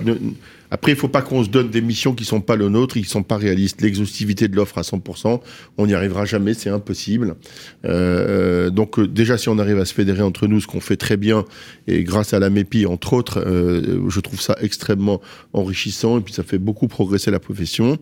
Après, 0.72 0.92
il 0.92 0.98
faut 0.98 1.08
pas 1.08 1.22
qu'on 1.22 1.44
se 1.44 1.50
donne 1.50 1.70
des 1.70 1.82
missions 1.82 2.14
qui 2.14 2.26
sont 2.26 2.42
pas 2.42 2.56
le 2.56 2.70
nôtre, 2.70 2.96
qui 2.96 3.04
sont 3.04 3.24
pas 3.24 3.38
réalistes. 3.38 3.82
L'exhaustivité 3.82 4.48
de 4.48 4.56
l'offre 4.56 4.78
à 4.78 4.82
100%, 4.82 5.40
on 5.78 5.88
n'y 5.88 5.94
arrivera 5.94 6.26
jamais, 6.26 6.54
c'est 6.54 6.70
impossible. 6.70 7.36
Euh, 7.86 8.70
donc 8.70 9.00
euh, 9.00 9.08
déjà, 9.08 9.38
si 9.38 9.50
on 9.50 9.60
arrive 9.60 9.80
à 9.80 9.86
se 9.86 9.94
fédérer 9.94 10.22
entre 10.22 10.48
nous, 10.48 10.62
ce 10.62 10.68
qu'on 10.68 10.82
fait 10.82 10.98
très 10.98 11.18
bien, 11.18 11.46
et 11.88 12.04
grâce 12.04 12.34
à 12.34 12.40
la 12.40 12.50
MEPI, 12.50 12.86
entre 12.86 13.14
autres, 13.14 13.40
euh, 13.46 14.10
je 14.10 14.20
trouve 14.20 14.42
ça 14.42 14.56
extrêmement 14.62 15.22
enrichissant, 15.54 16.18
et 16.20 16.22
puis 16.22 16.34
ça 16.34 16.44
fait 16.44 16.58
beaucoup 16.58 16.88
progresser 16.88 17.32
la 17.32 17.40
profession. 17.40 17.98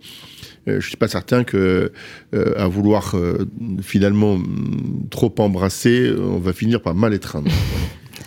Euh, 0.67 0.80
je 0.82 0.88
suis 0.88 0.97
pas 0.97 1.08
certain 1.08 1.43
que 1.43 1.91
euh, 2.34 2.54
à 2.58 2.67
vouloir 2.67 3.15
euh, 3.15 3.47
finalement 3.82 4.39
trop 5.12 5.34
embrasser, 5.38 6.12
on 6.17 6.39
va 6.39 6.54
finir 6.54 6.82
par 6.82 6.95
mal 6.95 7.13
étreindre. 7.13 7.51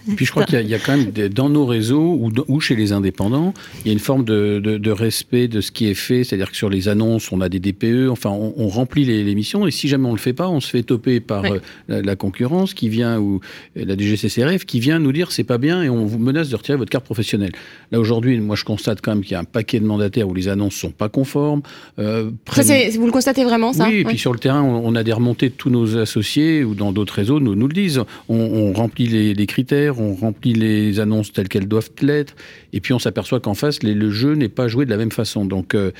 Puis 0.17 0.25
je 0.25 0.31
crois 0.31 0.45
qu'il 0.45 0.67
y, 0.67 0.75
a 0.75 0.79
quand 0.79 0.97
même 0.97 1.11
dans 1.29 1.51
nos 1.51 1.67
réseaux 1.67 2.31
ou, 2.49 2.61
chez 2.61 2.77
les 2.77 2.93
indépendants, 2.93 3.53
il 3.85 3.89
y 3.89 3.91
a 3.91 3.93
une 3.93 3.99
forme 3.99 4.25
de, 4.25 4.91
respect 4.91 5.49
de 5.49 5.61
ce 5.61 5.71
qui 5.71 5.87
est 5.87 5.95
fait. 5.95 6.25
C'est-à-dire 6.25 6.51
que 6.51 6.57
sur 6.57 6.71
les 6.71 6.89
annonces, 6.89 7.31
on 7.33 7.41
a 7.41 7.49
des 7.49 7.61
DPE, 7.61 8.09
enfin, 8.11 8.31
on, 8.31 8.69
remplit 8.69 9.05
les, 9.05 9.35
missions. 9.35 9.67
Et 9.67 9.71
si 9.71 9.89
jamais 9.89 10.07
on 10.07 10.13
ne 10.13 10.17
le 10.17 10.21
fait 10.21 10.33
pas, 10.33 10.49
on 10.49 10.61
se 10.61 10.71
fait 10.71 10.83
toper 10.83 11.21
par 11.21 11.45
euh, 11.45 11.59
la, 11.89 12.17
concurrence 12.17 12.75
qui 12.75 12.89
vient, 12.89 13.19
ou 13.19 13.41
la 13.77 13.97
DGCCRF, 13.97 14.65
qui 14.65 14.81
vient 14.81 14.99
nous 14.99 15.13
dire 15.13 15.31
c'est 15.31 15.45
pas 15.45 15.59
bien 15.59 15.83
et 15.83 15.89
on 15.89 16.05
vous 16.07 16.19
menace 16.19 16.49
de 16.49 16.57
retirer 16.57 16.79
votre 16.79 16.91
carte 16.91 17.05
professionnelle. 17.05 17.53
Là, 17.93 18.01
aujourd'hui, 18.01 18.39
moi, 18.41 18.57
je 18.57 18.65
constate 18.65 19.01
quand 19.01 19.15
même 19.15 19.23
qu'il 19.23 19.33
y 19.33 19.37
a 19.37 19.41
un 19.41 19.45
paquet 19.45 19.81
de 19.81 19.87
mandataires 19.87 20.29
où 20.29 20.35
les 20.35 20.49
annonces 20.49 20.75
sont 20.75 20.91
pas 20.91 21.09
conformes. 21.09 21.63
Euh, 21.99 22.31
ça, 22.51 22.75
vous 22.99 23.07
le 23.07 23.13
constatez 23.13 23.45
vraiment, 23.45 23.73
ça 23.73 23.89
Oui, 23.89 23.97
et 23.97 24.05
puis 24.05 24.19
sur 24.19 24.33
le 24.33 24.39
terrain, 24.39 24.63
on, 24.63 24.95
a 24.95 25.03
des 25.03 25.13
remontées 25.13 25.51
de 25.51 25.55
tous 25.55 25.71
nos 25.71 25.97
associés 25.97 26.65
ou 26.65 26.75
dans 26.75 26.93
d'autres 26.93 27.15
réseaux 27.15 27.41
nous, 27.41 27.55
nous 27.55 27.69
le 27.69 27.75
disent. 27.75 28.03
On, 28.29 28.73
remplit 28.73 29.07
les, 29.07 29.35
les 29.35 29.47
critères 29.47 29.98
faire, 29.99 30.05
on 30.05 30.15
remplit 30.15 30.53
les 30.53 31.01
annonces 31.01 31.33
telles 31.33 31.49
qu'elles 31.49 31.69
doivent 31.69 31.91
l'être, 32.03 32.35
et 32.73 32.81
puis 32.81 32.93
on 32.93 32.99
s'aperçoit 32.99 33.41
qu'en 33.41 33.55
face, 33.55 33.83
le 33.83 34.11
jeu 34.11 34.35
n'est 34.35 34.49
pas 34.49 34.69
joué 34.69 34.85
de 34.85 34.91
la 34.91 34.97
même 34.97 35.13
façon. 35.13 35.45
Donc, 35.45 35.75
euh, 35.75 35.93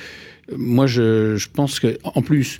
moi, 0.55 0.87
je, 0.87 1.35
je 1.35 1.47
pense 1.51 1.79
que, 1.79 1.97
en 2.03 2.21
plus, 2.21 2.59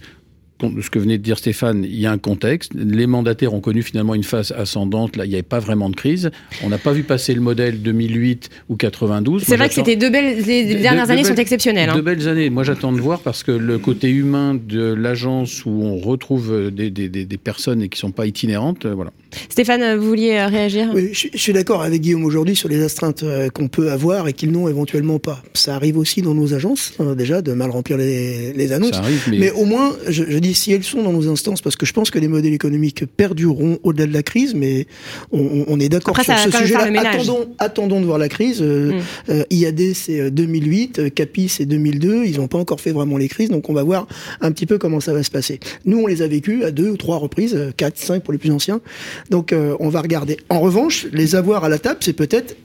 ce 0.81 0.89
que 0.89 0.99
venait 0.99 1.17
de 1.17 1.23
dire 1.23 1.37
Stéphane, 1.37 1.83
il 1.83 1.99
y 1.99 2.05
a 2.05 2.11
un 2.11 2.17
contexte. 2.17 2.73
Les 2.75 3.07
mandataires 3.07 3.53
ont 3.53 3.61
connu 3.61 3.81
finalement 3.81 4.15
une 4.15 4.23
phase 4.23 4.51
ascendante. 4.51 5.15
Là, 5.15 5.25
il 5.25 5.29
n'y 5.29 5.35
avait 5.35 5.43
pas 5.43 5.59
vraiment 5.59 5.89
de 5.89 5.95
crise. 5.95 6.31
On 6.63 6.69
n'a 6.69 6.77
pas 6.77 6.91
vu 6.91 7.03
passer 7.03 7.33
le 7.33 7.41
modèle 7.41 7.81
2008 7.81 8.49
ou 8.69 8.75
92. 8.75 9.43
C'est 9.43 9.55
vrai 9.55 9.69
que 9.69 9.75
c'était 9.75 9.95
deux 9.95 10.09
belles. 10.09 10.43
Les 10.45 10.75
dernières 10.75 11.09
années 11.09 11.23
sont 11.23 11.35
exceptionnelles. 11.35 11.89
Hein. 11.89 11.95
Deux 11.95 12.01
belles 12.01 12.27
années. 12.27 12.49
Moi, 12.49 12.63
j'attends 12.63 12.91
de 12.91 12.99
voir 12.99 13.21
parce 13.21 13.43
que 13.43 13.51
le 13.51 13.77
côté 13.77 14.09
humain 14.09 14.55
de 14.55 14.93
l'agence 14.93 15.65
où 15.65 15.69
on 15.69 15.97
retrouve 15.97 16.71
des, 16.71 16.89
des, 16.89 17.09
des, 17.09 17.37
personnes 17.37 17.81
et 17.81 17.89
qui 17.89 17.97
ne 17.97 18.09
sont 18.09 18.11
pas 18.11 18.25
itinérantes, 18.25 18.85
euh, 18.85 18.93
voilà. 18.93 19.11
Stéphane, 19.49 19.97
vous 19.97 20.07
vouliez 20.07 20.37
euh, 20.37 20.47
réagir? 20.47 20.91
Oui, 20.93 21.09
je, 21.13 21.37
suis 21.37 21.53
d'accord 21.53 21.83
avec 21.83 22.01
Guillaume 22.01 22.25
aujourd'hui 22.25 22.55
sur 22.55 22.69
les 22.69 22.83
astreintes 22.83 23.23
euh, 23.23 23.49
qu'on 23.49 23.67
peut 23.67 23.91
avoir 23.91 24.27
et 24.27 24.33
qu'ils 24.33 24.51
n'ont 24.51 24.67
éventuellement 24.67 25.19
pas. 25.19 25.41
Ça 25.53 25.75
arrive 25.75 25.97
aussi 25.97 26.21
dans 26.21 26.33
nos 26.33 26.53
agences, 26.53 26.93
déjà, 27.17 27.41
de 27.41 27.53
mal 27.53 27.69
remplir 27.69 27.97
les, 27.97 28.53
les 28.53 28.71
annonces. 28.71 28.91
Ça 28.91 28.99
arrive, 28.99 29.27
mais... 29.29 29.37
mais... 29.37 29.51
au 29.51 29.65
moins, 29.65 29.95
je, 30.07 30.23
je 30.27 30.37
dis 30.37 30.53
si 30.53 30.71
elles 30.71 30.83
sont 30.83 31.03
dans 31.03 31.13
nos 31.13 31.27
instances, 31.29 31.61
parce 31.61 31.75
que 31.75 31.85
je 31.85 31.93
pense 31.93 32.11
que 32.11 32.19
les 32.19 32.27
modèles 32.27 32.53
économiques 32.53 33.05
perdureront 33.05 33.79
au-delà 33.83 34.07
de 34.07 34.13
la 34.13 34.23
crise, 34.23 34.53
mais 34.53 34.87
on, 35.31 35.79
est 35.79 35.89
d'accord 35.89 36.19
sur 36.21 36.37
ce 36.37 36.51
sujet-là. 36.51 36.89
Attendons, 37.01 37.47
attendons 37.57 38.01
de 38.01 38.05
voir 38.05 38.17
la 38.17 38.29
crise. 38.29 38.61
Euh, 38.61 38.93
mm. 38.93 39.01
euh, 39.29 39.43
IAD, 39.49 39.93
c'est 39.93 40.31
2008, 40.31 40.99
euh, 40.99 41.09
CAPI, 41.09 41.49
c'est 41.49 41.65
2002. 41.65 42.25
Ils 42.25 42.37
n'ont 42.37 42.47
pas 42.47 42.57
encore 42.57 42.81
fait 42.81 42.91
vraiment 42.91 43.17
les 43.17 43.27
crises, 43.27 43.49
donc 43.49 43.69
on 43.69 43.73
va 43.73 43.83
voir 43.83 44.07
un 44.41 44.51
petit 44.51 44.65
peu 44.65 44.77
comment 44.77 44.99
ça 44.99 45.13
va 45.13 45.23
se 45.23 45.31
passer. 45.31 45.59
Nous, 45.85 45.99
on 45.99 46.07
les 46.07 46.21
a 46.21 46.27
vécus 46.27 46.63
à 46.63 46.71
deux 46.71 46.89
ou 46.89 46.97
trois 46.97 47.17
reprises, 47.17 47.57
quatre, 47.77 47.97
cinq 47.97 48.23
pour 48.23 48.33
les 48.33 48.39
plus 48.39 48.51
anciens. 48.51 48.81
Donc, 49.29 49.53
on 49.53 49.89
va 49.89 50.01
regarder. 50.01 50.37
En 50.49 50.59
revanche, 50.59 51.07
les 51.11 51.35
avoir 51.35 51.63
à 51.63 51.69
la 51.69 51.79
table, 51.79 51.99
c'est 52.01 52.13
peut-être, 52.13 52.55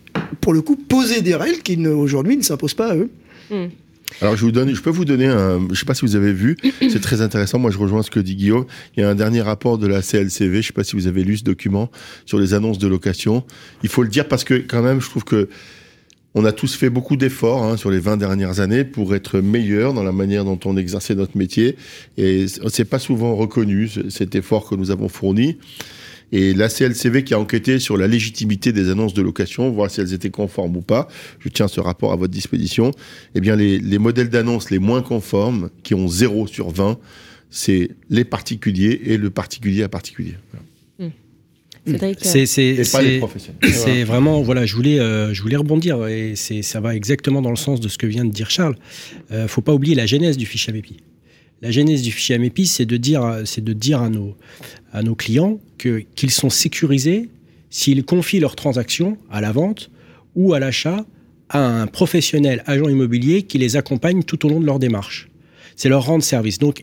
pour 0.40 0.52
le 0.52 0.62
coup, 0.62 0.76
poser 0.76 1.22
des 1.22 1.34
règles 1.34 1.62
qui 1.62 1.86
aujourd'hui 1.86 2.36
ne 2.36 2.42
s'imposent 2.42 2.74
pas 2.74 2.92
à 2.92 2.96
eux. 2.96 3.10
Mm. 3.50 3.66
Alors 4.20 4.36
je 4.36 4.44
vous 4.44 4.52
donne, 4.52 4.74
je 4.74 4.80
peux 4.80 4.90
vous 4.90 5.04
donner 5.04 5.26
un, 5.26 5.60
je 5.70 5.78
sais 5.78 5.86
pas 5.86 5.94
si 5.94 6.02
vous 6.02 6.16
avez 6.16 6.32
vu, 6.32 6.56
c'est 6.80 7.00
très 7.00 7.20
intéressant. 7.20 7.58
Moi 7.58 7.70
je 7.70 7.78
rejoins 7.78 8.02
ce 8.02 8.10
que 8.10 8.20
dit 8.20 8.36
Guillaume. 8.36 8.66
Il 8.96 9.00
y 9.00 9.02
a 9.02 9.08
un 9.08 9.14
dernier 9.14 9.40
rapport 9.40 9.78
de 9.78 9.86
la 9.86 10.02
CLCV, 10.02 10.62
je 10.62 10.68
sais 10.68 10.72
pas 10.72 10.84
si 10.84 10.94
vous 10.94 11.06
avez 11.06 11.24
lu 11.24 11.36
ce 11.36 11.44
document 11.44 11.90
sur 12.26 12.38
les 12.38 12.54
annonces 12.54 12.78
de 12.78 12.86
location. 12.86 13.44
Il 13.82 13.88
faut 13.88 14.02
le 14.02 14.08
dire 14.08 14.28
parce 14.28 14.44
que 14.44 14.54
quand 14.54 14.82
même, 14.82 15.00
je 15.00 15.08
trouve 15.08 15.24
que 15.24 15.48
on 16.36 16.44
a 16.44 16.50
tous 16.50 16.74
fait 16.74 16.90
beaucoup 16.90 17.16
d'efforts 17.16 17.62
hein, 17.62 17.76
sur 17.76 17.92
les 17.92 18.00
20 18.00 18.16
dernières 18.16 18.58
années 18.58 18.82
pour 18.84 19.14
être 19.14 19.38
meilleurs 19.38 19.94
dans 19.94 20.02
la 20.02 20.10
manière 20.10 20.44
dont 20.44 20.58
on 20.64 20.76
exerçait 20.76 21.14
notre 21.14 21.38
métier 21.38 21.76
et 22.18 22.46
c'est 22.48 22.84
pas 22.84 22.98
souvent 22.98 23.36
reconnu 23.36 23.88
cet 24.08 24.34
effort 24.34 24.68
que 24.68 24.74
nous 24.74 24.90
avons 24.90 25.08
fourni. 25.08 25.58
Et 26.32 26.54
la 26.54 26.68
CLCV 26.68 27.24
qui 27.24 27.34
a 27.34 27.38
enquêté 27.38 27.78
sur 27.78 27.96
la 27.96 28.06
légitimité 28.06 28.72
des 28.72 28.90
annonces 28.90 29.14
de 29.14 29.22
location, 29.22 29.70
voir 29.70 29.90
si 29.90 30.00
elles 30.00 30.12
étaient 30.12 30.30
conformes 30.30 30.76
ou 30.76 30.82
pas, 30.82 31.08
je 31.38 31.48
tiens 31.48 31.68
ce 31.68 31.80
rapport 31.80 32.12
à 32.12 32.16
votre 32.16 32.32
disposition, 32.32 32.90
eh 33.34 33.40
bien 33.40 33.56
les, 33.56 33.98
modèles 33.98 34.30
d'annonces 34.30 34.70
les 34.70 34.78
moins 34.78 35.02
conformes, 35.02 35.70
qui 35.82 35.94
ont 35.94 36.08
0 36.08 36.46
sur 36.46 36.70
20, 36.70 36.98
c'est 37.50 37.90
les 38.10 38.24
particuliers 38.24 39.00
et 39.04 39.16
le 39.16 39.30
particulier 39.30 39.84
à 39.84 39.88
particulier. 39.88 40.34
Hmm. 40.98 41.10
C'est 43.62 44.04
vraiment 44.04 44.42
voilà, 44.42 44.66
je 44.66 44.74
voulais 44.74 44.98
euh, 44.98 45.32
je 45.32 45.42
voulais 45.42 45.56
rebondir 45.56 46.06
et 46.08 46.34
c'est 46.34 46.62
ça 46.62 46.80
va 46.80 46.96
exactement 46.96 47.42
dans 47.42 47.50
le 47.50 47.56
sens 47.56 47.78
de 47.78 47.88
ce 47.88 47.98
que 47.98 48.06
vient 48.06 48.24
de 48.24 48.32
dire 48.32 48.50
Charles. 48.50 48.76
Euh, 49.30 49.46
faut 49.46 49.60
pas 49.60 49.72
oublier 49.72 49.94
la 49.94 50.06
genèse 50.06 50.36
du 50.36 50.46
fichier 50.46 50.72
AMEPI. 50.72 50.96
La 51.64 51.70
genèse 51.70 52.02
du 52.02 52.12
fichier 52.12 52.34
AMEPI, 52.34 52.66
c'est 52.66 52.84
de 52.84 52.98
dire 52.98 53.40
c'est 53.46 53.64
de 53.64 53.72
dire 53.72 54.02
à 54.02 54.10
nos 54.10 54.36
à 54.92 55.02
nos 55.02 55.14
clients 55.14 55.58
qu'ils 55.78 56.30
sont 56.30 56.50
sécurisés 56.50 57.30
s'ils 57.70 58.04
confient 58.04 58.38
leurs 58.38 58.54
transactions 58.54 59.16
à 59.30 59.40
la 59.40 59.50
vente 59.50 59.90
ou 60.34 60.52
à 60.52 60.58
l'achat 60.60 61.06
à 61.48 61.64
un 61.64 61.86
professionnel 61.86 62.62
agent 62.66 62.86
immobilier 62.86 63.44
qui 63.44 63.56
les 63.56 63.76
accompagne 63.76 64.24
tout 64.24 64.44
au 64.44 64.50
long 64.50 64.60
de 64.60 64.66
leur 64.66 64.78
démarche. 64.78 65.30
C'est 65.74 65.88
leur 65.88 66.04
rendre 66.04 66.22
service. 66.22 66.58
Donc, 66.58 66.82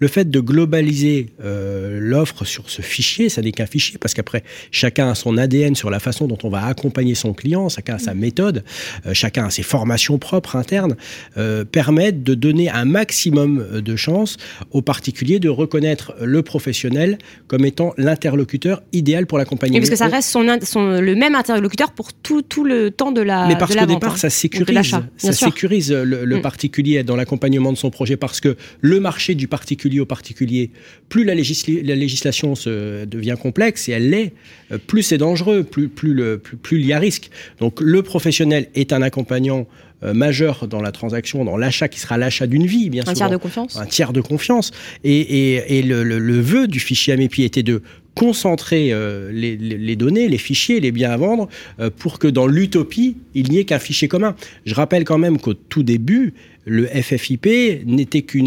le 0.00 0.08
fait 0.08 0.28
de 0.28 0.40
globaliser 0.40 1.28
euh, 1.44 1.98
l'offre 2.00 2.44
sur 2.44 2.68
ce 2.70 2.82
fichier, 2.82 3.28
ça 3.28 3.42
n'est 3.42 3.52
qu'un 3.52 3.66
fichier, 3.66 3.98
parce 3.98 4.14
qu'après, 4.14 4.42
chacun 4.70 5.10
a 5.10 5.14
son 5.14 5.36
ADN 5.36 5.74
sur 5.74 5.90
la 5.90 6.00
façon 6.00 6.26
dont 6.26 6.38
on 6.42 6.48
va 6.48 6.64
accompagner 6.64 7.14
son 7.14 7.34
client, 7.34 7.68
chacun 7.68 7.96
a 7.96 7.98
sa 7.98 8.14
méthode, 8.14 8.64
euh, 9.06 9.12
chacun 9.12 9.44
a 9.44 9.50
ses 9.50 9.62
formations 9.62 10.18
propres 10.18 10.56
internes, 10.56 10.96
euh, 11.36 11.64
permettent 11.64 12.22
de 12.22 12.34
donner 12.34 12.70
un 12.70 12.86
maximum 12.86 13.80
de 13.80 13.96
chances 13.96 14.38
aux 14.70 14.80
particuliers 14.80 15.38
de 15.38 15.50
reconnaître 15.50 16.14
le 16.22 16.42
professionnel 16.42 17.18
comme 17.46 17.66
étant 17.66 17.92
l'interlocuteur 17.98 18.82
idéal 18.92 19.26
pour 19.26 19.36
l'accompagnement. 19.36 19.76
Et 19.76 19.80
parce 19.80 19.90
que 19.90 19.96
ça 19.96 20.06
reste 20.06 20.30
son, 20.30 20.42
le 20.42 21.14
même 21.14 21.34
interlocuteur 21.34 21.92
pour 21.92 22.14
tout, 22.14 22.40
tout 22.40 22.64
le 22.64 22.90
temps 22.90 23.12
de 23.12 23.20
la 23.20 23.46
Mais 23.48 23.56
parce 23.56 23.76
qu'au 23.76 23.84
départ, 23.84 24.14
hein. 24.14 24.16
ça 24.16 24.30
sécurise, 24.30 24.96
ça 25.18 25.32
sécurise 25.32 25.92
le, 25.92 26.24
mm. 26.24 26.40
particulier 26.40 27.02
dans 27.02 27.16
l'accompagnement 27.16 27.72
de 27.72 27.76
son 27.76 27.90
projet, 27.90 28.16
parce 28.16 28.40
que 28.40 28.56
le 28.80 28.98
marché 29.00 29.34
du 29.34 29.46
particulier 29.46 29.89
au 29.98 30.06
particulier, 30.06 30.70
plus 31.08 31.24
la, 31.24 31.34
législation 31.34 32.54
se 32.54 33.04
devient 33.04 33.36
complexe, 33.40 33.88
et 33.88 33.92
elle 33.92 34.10
l'est, 34.10 34.32
euh, 34.70 34.78
plus 34.78 35.02
c'est 35.02 35.18
dangereux, 35.18 35.64
plus, 35.64 35.88
plus, 35.88 36.14
le, 36.14 36.38
plus, 36.38 36.78
il 36.78 36.86
y 36.86 36.92
a 36.92 36.98
risque. 36.98 37.30
Donc 37.58 37.80
le 37.80 38.02
professionnel 38.02 38.68
est 38.74 38.92
un 38.92 39.02
accompagnant 39.02 39.66
euh, 40.02 40.14
majeur 40.14 40.68
dans 40.68 40.80
la 40.80 40.92
transaction, 40.92 41.44
dans 41.44 41.56
l'achat 41.56 41.88
qui 41.88 41.98
sera 41.98 42.16
l'achat 42.16 42.46
d'une 42.46 42.66
vie, 42.66 42.88
bien 42.88 43.02
sûr. 43.02 43.10
Un 43.10 43.14
tiers 43.14 43.30
de 43.30 43.36
confiance. 43.36 43.76
Un 43.76 43.86
tiers 43.86 44.12
de 44.12 44.20
confiance. 44.20 44.70
Et, 45.02 45.82
le, 45.82 46.04
le, 46.04 46.40
vœu 46.40 46.68
du 46.68 46.80
fichier 46.80 47.12
AMEPI 47.14 47.42
était 47.42 47.62
de 47.62 47.82
concentrer 48.20 48.92
euh, 48.92 49.32
les, 49.32 49.96
données, 49.96 50.28
les 50.28 50.36
fichiers, 50.36 50.78
les 50.78 50.92
biens 50.92 51.10
à 51.10 51.16
vendre, 51.16 51.48
pour 51.96 52.18
que 52.18 52.28
dans 52.28 52.46
l'utopie, 52.46 53.16
il 53.34 53.48
n'y 53.48 53.56
ait 53.56 53.64
qu'un 53.64 53.78
fichier 53.78 54.08
commun. 54.08 54.36
Je 54.66 54.74
rappelle 54.74 55.04
quand 55.04 55.16
même 55.16 55.38
qu'au 55.38 55.54
tout 55.54 55.82
début, 55.82 56.34
le 56.66 56.86
FFIP 56.86 57.46
n'était 57.86 58.22
qu'un 58.22 58.38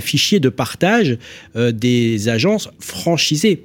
fichier 0.00 0.38
de 0.38 0.48
partage 0.48 1.18
euh, 1.56 1.72
des 1.72 2.28
agences 2.28 2.68
franchisées. 2.78 3.64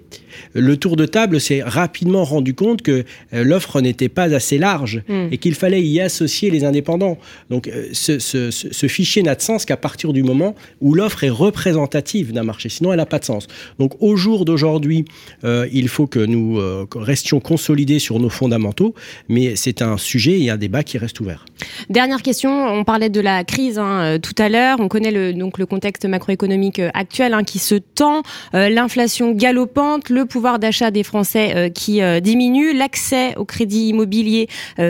Le 0.53 0.77
tour 0.77 0.95
de 0.95 1.05
table 1.05 1.41
s'est 1.41 1.61
rapidement 1.61 2.23
rendu 2.23 2.53
compte 2.53 2.81
que 2.81 3.03
euh, 3.33 3.43
l'offre 3.43 3.81
n'était 3.81 4.09
pas 4.09 4.33
assez 4.33 4.57
large 4.57 5.03
hmm. 5.09 5.27
et 5.31 5.37
qu'il 5.37 5.55
fallait 5.55 5.83
y 5.83 5.99
associer 5.99 6.49
les 6.49 6.63
indépendants. 6.63 7.17
Donc 7.49 7.67
euh, 7.67 7.89
ce, 7.91 8.87
fichier 8.87 9.21
n'a 9.23 9.35
de 9.35 9.41
sens 9.41 9.65
qu'à 9.65 9.75
partir 9.77 10.13
du 10.13 10.23
moment 10.23 10.55
où 10.79 10.93
l'offre 10.93 11.25
est 11.25 11.29
représentative 11.29 12.31
d'un 12.31 12.43
marché. 12.43 12.69
Sinon, 12.69 12.93
elle 12.93 12.97
n'a 12.97 13.05
pas 13.05 13.19
de 13.19 13.25
sens. 13.25 13.47
Donc 13.79 14.01
au 14.01 14.15
jour 14.21 14.45
d'aujourd'hui, 14.45 15.05
il 15.43 15.87
faut 15.87 16.07
que 16.07 16.19
nous 16.19 16.59
restions 16.95 17.39
consolidés 17.39 17.99
sur 17.99 18.19
nos 18.19 18.29
fondamentaux, 18.29 18.93
mais 19.27 19.55
c'est 19.55 19.81
un 19.81 19.97
sujet 19.97 20.39
et 20.39 20.49
un 20.49 20.57
débat 20.57 20.83
qui 20.83 20.97
reste 20.97 21.19
ouvert. 21.19 21.45
Dernière 21.89 22.21
question, 22.21 22.51
on 22.67 22.83
parlait 22.83 23.09
de 23.09 23.21
la 23.21 23.43
crise 23.43 23.79
hein, 23.79 24.01
euh, 24.01 24.17
tout 24.17 24.35
à 24.37 24.49
l'heure. 24.49 24.77
On 24.79 24.87
connaît 24.87 25.11
le, 25.11 25.33
donc 25.33 25.57
le 25.57 25.65
contexte 25.65 26.05
macroéconomique 26.05 26.79
euh, 26.79 26.89
actuel 26.93 27.33
hein, 27.33 27.43
qui 27.43 27.59
se 27.59 27.75
tend, 27.75 28.21
euh, 28.53 28.69
l'inflation 28.69 29.31
galopante, 29.31 30.09
le 30.09 30.25
pouvoir 30.25 30.59
d'achat 30.59 30.91
des 30.91 31.03
Français 31.03 31.71
qui 31.73 32.01
diminue, 32.21 32.73
l'accès 32.73 33.35
au 33.37 33.45
crédit 33.45 33.89
immobilier 33.89 34.47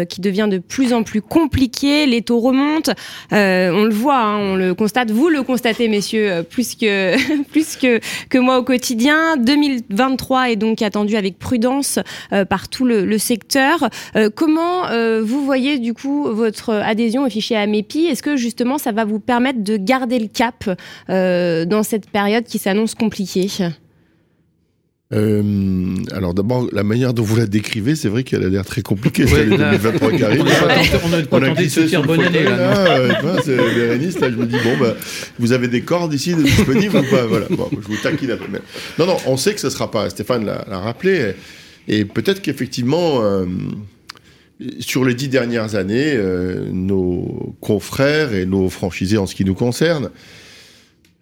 qui 0.09 0.21
devient 0.21 0.47
de 0.49 0.57
plus 0.57 0.93
en 0.93 1.03
plus 1.03 1.21
compliqué, 1.21 2.05
les 2.05 2.21
taux 2.21 2.39
remontent. 2.39 2.91
on 3.31 3.83
le 3.83 3.93
voit, 3.93 4.17
hein, 4.17 4.37
on 4.37 4.55
le 4.55 4.73
constate. 4.73 5.11
Vous 5.11 5.29
le 5.29 5.43
constatez, 5.43 5.87
messieurs, 5.87 6.43
plus 6.49 6.75
que 6.75 7.15
plus 7.51 7.75
que 7.75 7.99
que 8.29 8.37
moi 8.37 8.59
au 8.59 8.63
quotidien. 8.63 9.10
2023 9.37 10.51
est 10.51 10.55
donc 10.55 10.81
attendu 10.81 11.15
avec 11.15 11.39
prudence 11.39 11.99
par 12.49 12.69
tout 12.69 12.85
le, 12.85 13.17
secteur. 13.17 13.89
comment 14.35 14.83
vous 15.21 15.45
voyez 15.45 15.79
du 15.79 15.93
coup 15.93 16.27
votre 16.31 16.73
adhésion 16.73 17.25
au 17.25 17.29
fichier 17.29 17.57
AMEPI, 17.57 18.05
est-ce 18.05 18.23
que 18.23 18.35
justement 18.35 18.77
ça 18.77 18.91
va 18.91 19.05
vous 19.05 19.19
permettre 19.19 19.63
de 19.63 19.77
garder 19.77 20.19
le 20.19 20.27
cap 20.27 20.69
euh, 21.09 21.65
dans 21.65 21.83
cette 21.83 22.09
période 22.09 22.45
qui 22.45 22.59
s'annonce 22.59 22.95
compliquée? 22.95 23.47
Euh, 25.13 25.95
alors 26.13 26.33
d'abord, 26.33 26.67
la 26.71 26.83
manière 26.83 27.13
dont 27.13 27.23
vous 27.23 27.35
la 27.35 27.45
décrivez, 27.45 27.95
c'est 27.95 28.07
vrai 28.07 28.23
qu'elle 28.23 28.43
a 28.43 28.49
l'air 28.49 28.65
très 28.65 28.81
compliquée, 28.81 29.25
ouais, 29.25 29.45
l'année 29.45 29.77
2023 29.77 30.11
qui 30.11 30.23
arrive. 30.23 30.43
On 31.31 31.41
a, 31.41 31.49
de 31.49 31.67
se 31.67 31.81
dire 31.81 32.03
bonne 32.03 32.21
année. 32.21 32.43
Là, 32.43 32.97
là, 33.07 33.35
c'est 33.43 33.57
Bérénice, 33.57 34.19
là, 34.19 34.29
je 34.31 34.35
me 34.35 34.45
dis, 34.45 34.57
bon, 34.63 34.77
bah, 34.79 34.95
vous 35.37 35.51
avez 35.51 35.67
des 35.67 35.81
cordes 35.81 36.13
ici 36.13 36.33
disponibles 36.33 36.97
ou 36.97 37.09
pas? 37.09 37.25
Voilà, 37.25 37.47
bon, 37.49 37.69
je 37.71 37.87
vous 37.87 37.97
taquine 38.01 38.31
un 38.31 38.37
peu. 38.37 38.45
Non, 38.99 39.05
non, 39.05 39.17
on 39.25 39.35
sait 39.35 39.53
que 39.53 39.59
ce 39.59 39.67
ne 39.67 39.71
sera 39.71 39.91
pas, 39.91 40.09
Stéphane 40.09 40.45
l'a 40.45 40.79
rappelé, 40.79 41.33
et, 41.87 42.05
peut-être 42.05 42.41
qu'effectivement... 42.41 43.21
Euh, 43.21 43.45
sur 44.79 45.03
les 45.05 45.15
dix 45.15 45.27
dernières 45.27 45.73
années, 45.73 46.13
euh, 46.13 46.67
nos 46.71 47.55
confrères 47.61 48.35
et 48.35 48.45
nos 48.45 48.69
franchisés 48.69 49.17
en 49.17 49.25
ce 49.25 49.33
qui 49.33 49.43
nous 49.43 49.55
concerne 49.55 50.11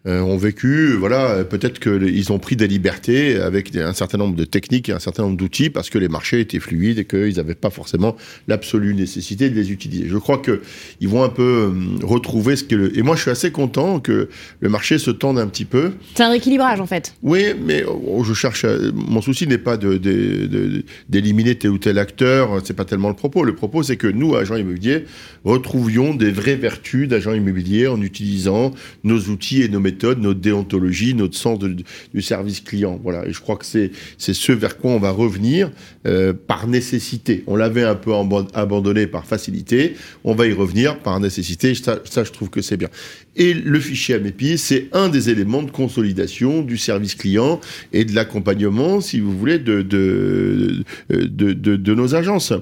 ont 0.05 0.37
vécu, 0.37 0.93
voilà, 0.93 1.43
peut-être 1.43 1.79
qu'ils 1.79 2.31
ont 2.31 2.39
pris 2.39 2.55
des 2.55 2.67
libertés 2.67 3.35
avec 3.35 3.75
un 3.75 3.93
certain 3.93 4.17
nombre 4.17 4.35
de 4.35 4.45
techniques 4.45 4.89
et 4.89 4.93
un 4.93 4.99
certain 4.99 5.23
nombre 5.23 5.37
d'outils 5.37 5.69
parce 5.69 5.89
que 5.89 5.97
les 5.97 6.07
marchés 6.07 6.39
étaient 6.39 6.59
fluides 6.59 6.99
et 6.99 7.05
qu'ils 7.05 7.35
n'avaient 7.35 7.55
pas 7.55 7.69
forcément 7.69 8.15
l'absolue 8.47 8.95
nécessité 8.95 9.49
de 9.49 9.55
les 9.55 9.71
utiliser. 9.71 10.07
Je 10.07 10.17
crois 10.17 10.41
qu'ils 10.41 11.09
vont 11.09 11.23
un 11.23 11.29
peu 11.29 11.71
euh, 11.73 12.05
retrouver 12.05 12.55
ce 12.55 12.63
que 12.63 12.75
le... 12.75 12.97
Et 12.97 13.01
moi, 13.01 13.15
je 13.15 13.21
suis 13.23 13.31
assez 13.31 13.51
content 13.51 13.99
que 13.99 14.29
le 14.59 14.69
marché 14.69 14.97
se 14.97 15.11
tende 15.11 15.37
un 15.37 15.47
petit 15.47 15.65
peu. 15.65 15.91
C'est 16.15 16.23
un 16.23 16.29
rééquilibrage, 16.29 16.79
en 16.79 16.87
fait. 16.87 17.15
Oui, 17.21 17.47
mais 17.61 17.83
oh, 17.83 18.23
je 18.23 18.33
cherche... 18.33 18.65
Mon 18.93 19.21
souci 19.21 19.47
n'est 19.47 19.57
pas 19.57 19.77
d'éliminer 19.77 21.53
de, 21.53 21.59
tel 21.59 21.71
ou 21.71 21.77
tel 21.77 21.97
acteur, 21.97 22.61
c'est 22.63 22.73
pas 22.73 22.85
tellement 22.85 23.09
le 23.09 23.15
propos. 23.15 23.43
Le 23.43 23.55
propos, 23.55 23.83
c'est 23.83 23.97
que 23.97 24.07
nous, 24.07 24.35
agents 24.35 24.55
immobiliers, 24.55 25.05
retrouvions 25.43 26.13
des 26.15 26.31
vraies 26.31 26.55
vertus 26.55 27.07
d'agents 27.07 27.33
immobiliers 27.33 27.87
en 27.87 28.01
utilisant 28.01 28.71
nos 29.03 29.19
outils 29.19 29.61
et 29.61 29.67
nos 29.67 29.79
méthodes 29.79 29.88
notre 29.91 30.39
déontologie, 30.39 31.13
notre 31.13 31.37
sens 31.37 31.59
du 31.59 32.21
service 32.21 32.61
client. 32.61 32.99
Voilà. 33.01 33.27
Et 33.27 33.33
je 33.33 33.41
crois 33.41 33.57
que 33.57 33.65
c'est 33.65 33.91
ce 34.17 34.51
vers 34.51 34.77
quoi 34.77 34.91
on 34.91 34.99
va 34.99 35.11
revenir 35.11 35.71
euh, 36.05 36.33
par 36.33 36.67
nécessité. 36.67 37.43
On 37.47 37.55
l'avait 37.55 37.83
un 37.83 37.95
peu 37.95 38.11
abandonné 38.53 39.07
par 39.07 39.25
facilité. 39.25 39.95
On 40.23 40.35
va 40.35 40.47
y 40.47 40.53
revenir 40.53 40.99
par 40.99 41.19
nécessité. 41.19 41.73
Ça, 41.75 41.99
je 42.05 42.31
trouve 42.31 42.49
que 42.49 42.61
c'est 42.61 42.77
bien. 42.77 42.89
Et 43.35 43.53
le 43.53 43.79
fichier 43.79 44.15
AMEPI, 44.15 44.57
c'est 44.57 44.89
un 44.91 45.07
des 45.07 45.29
éléments 45.29 45.63
de 45.63 45.71
consolidation 45.71 46.61
du 46.61 46.77
service 46.77 47.15
client 47.15 47.61
et 47.93 48.03
de 48.03 48.13
l'accompagnement, 48.13 48.99
si 48.99 49.21
vous 49.21 49.37
voulez, 49.37 49.59
de, 49.59 49.81
de, 49.81 50.83
de, 51.09 51.53
de, 51.53 51.93
nos 51.93 52.15
agences. 52.15 52.53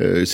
Euh, 0.00 0.24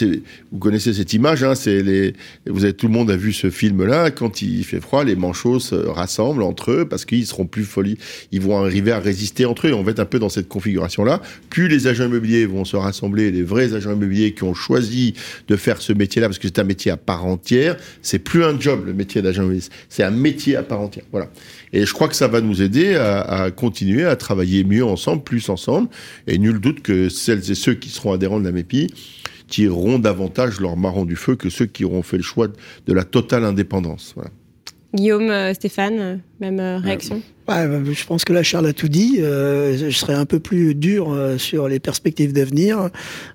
vous 0.52 0.58
connaissez 0.58 0.92
cette 0.92 1.12
image, 1.12 1.42
hein, 1.42 1.54
les, 1.66 2.14
vous 2.46 2.64
avez, 2.64 2.72
tout 2.72 2.86
le 2.86 2.92
monde 2.92 3.10
a 3.10 3.16
vu 3.16 3.32
ce 3.32 3.50
film-là. 3.50 4.10
Quand 4.10 4.42
il 4.42 4.64
fait 4.64 4.80
froid, 4.80 5.02
les 5.02 5.16
manchots 5.16 5.58
se 5.58 5.74
rassemblent 5.74 6.29
entre 6.38 6.70
eux 6.70 6.88
parce 6.88 7.04
qu'ils 7.04 7.26
seront 7.26 7.46
plus 7.46 7.64
folis. 7.64 7.98
Ils 8.32 8.40
vont 8.40 8.58
arriver 8.58 8.92
à 8.92 9.00
résister 9.00 9.44
entre 9.44 9.66
eux. 9.66 9.74
on 9.74 9.82
va 9.82 9.90
être 9.90 10.00
un 10.00 10.04
peu 10.06 10.18
dans 10.18 10.28
cette 10.28 10.48
configuration-là. 10.48 11.20
Plus 11.50 11.68
les 11.68 11.86
agents 11.86 12.06
immobiliers 12.06 12.46
vont 12.46 12.64
se 12.64 12.76
rassembler, 12.76 13.30
les 13.30 13.42
vrais 13.42 13.74
agents 13.74 13.92
immobiliers 13.92 14.32
qui 14.32 14.44
ont 14.44 14.54
choisi 14.54 15.14
de 15.48 15.56
faire 15.56 15.80
ce 15.80 15.92
métier-là, 15.92 16.28
parce 16.28 16.38
que 16.38 16.48
c'est 16.48 16.58
un 16.58 16.64
métier 16.64 16.90
à 16.90 16.96
part 16.96 17.24
entière, 17.26 17.76
c'est 18.02 18.18
plus 18.18 18.44
un 18.44 18.58
job, 18.58 18.84
le 18.86 18.92
métier 18.92 19.22
d'agent 19.22 19.42
immobilier 19.42 19.50
c'est 19.88 20.02
un 20.02 20.10
métier 20.10 20.56
à 20.56 20.62
part 20.62 20.80
entière. 20.80 21.04
Voilà. 21.12 21.28
Et 21.72 21.86
je 21.86 21.92
crois 21.92 22.08
que 22.08 22.16
ça 22.16 22.28
va 22.28 22.40
nous 22.40 22.62
aider 22.62 22.94
à, 22.94 23.50
continuer 23.50 24.04
à 24.04 24.16
travailler 24.16 24.64
mieux 24.64 24.84
ensemble, 24.84 25.22
plus 25.22 25.48
ensemble. 25.48 25.88
Et 26.26 26.38
nul 26.38 26.60
doute 26.60 26.82
que 26.82 27.08
celles 27.08 27.50
et 27.50 27.54
ceux 27.54 27.74
qui 27.74 27.90
seront 27.90 28.12
adhérents 28.12 28.40
de 28.40 28.44
la 28.44 28.52
MEPI 28.52 28.88
tireront 29.48 29.98
davantage 29.98 30.60
leur 30.60 30.76
marron 30.76 31.04
du 31.04 31.16
feu 31.16 31.34
que 31.34 31.50
ceux 31.50 31.66
qui 31.66 31.84
auront 31.84 32.02
fait 32.02 32.16
le 32.16 32.22
choix 32.22 32.48
de 32.48 32.92
la 32.92 33.04
totale 33.04 33.44
indépendance. 33.44 34.12
Voilà. 34.14 34.30
Guillaume, 34.94 35.30
euh, 35.30 35.54
Stéphane, 35.54 35.98
euh, 36.00 36.16
même 36.40 36.60
euh, 36.60 36.78
réaction? 36.78 37.22
Bah, 37.50 37.92
je 37.92 38.04
pense 38.04 38.24
que 38.24 38.32
là, 38.32 38.42
Charles 38.42 38.66
a 38.66 38.72
tout 38.72 38.88
dit. 38.88 39.18
je 39.18 39.90
serais 39.90 40.14
un 40.14 40.26
peu 40.26 40.38
plus 40.38 40.74
dur 40.74 41.16
sur 41.38 41.68
les 41.68 41.80
perspectives 41.80 42.32
d'avenir. 42.32 42.90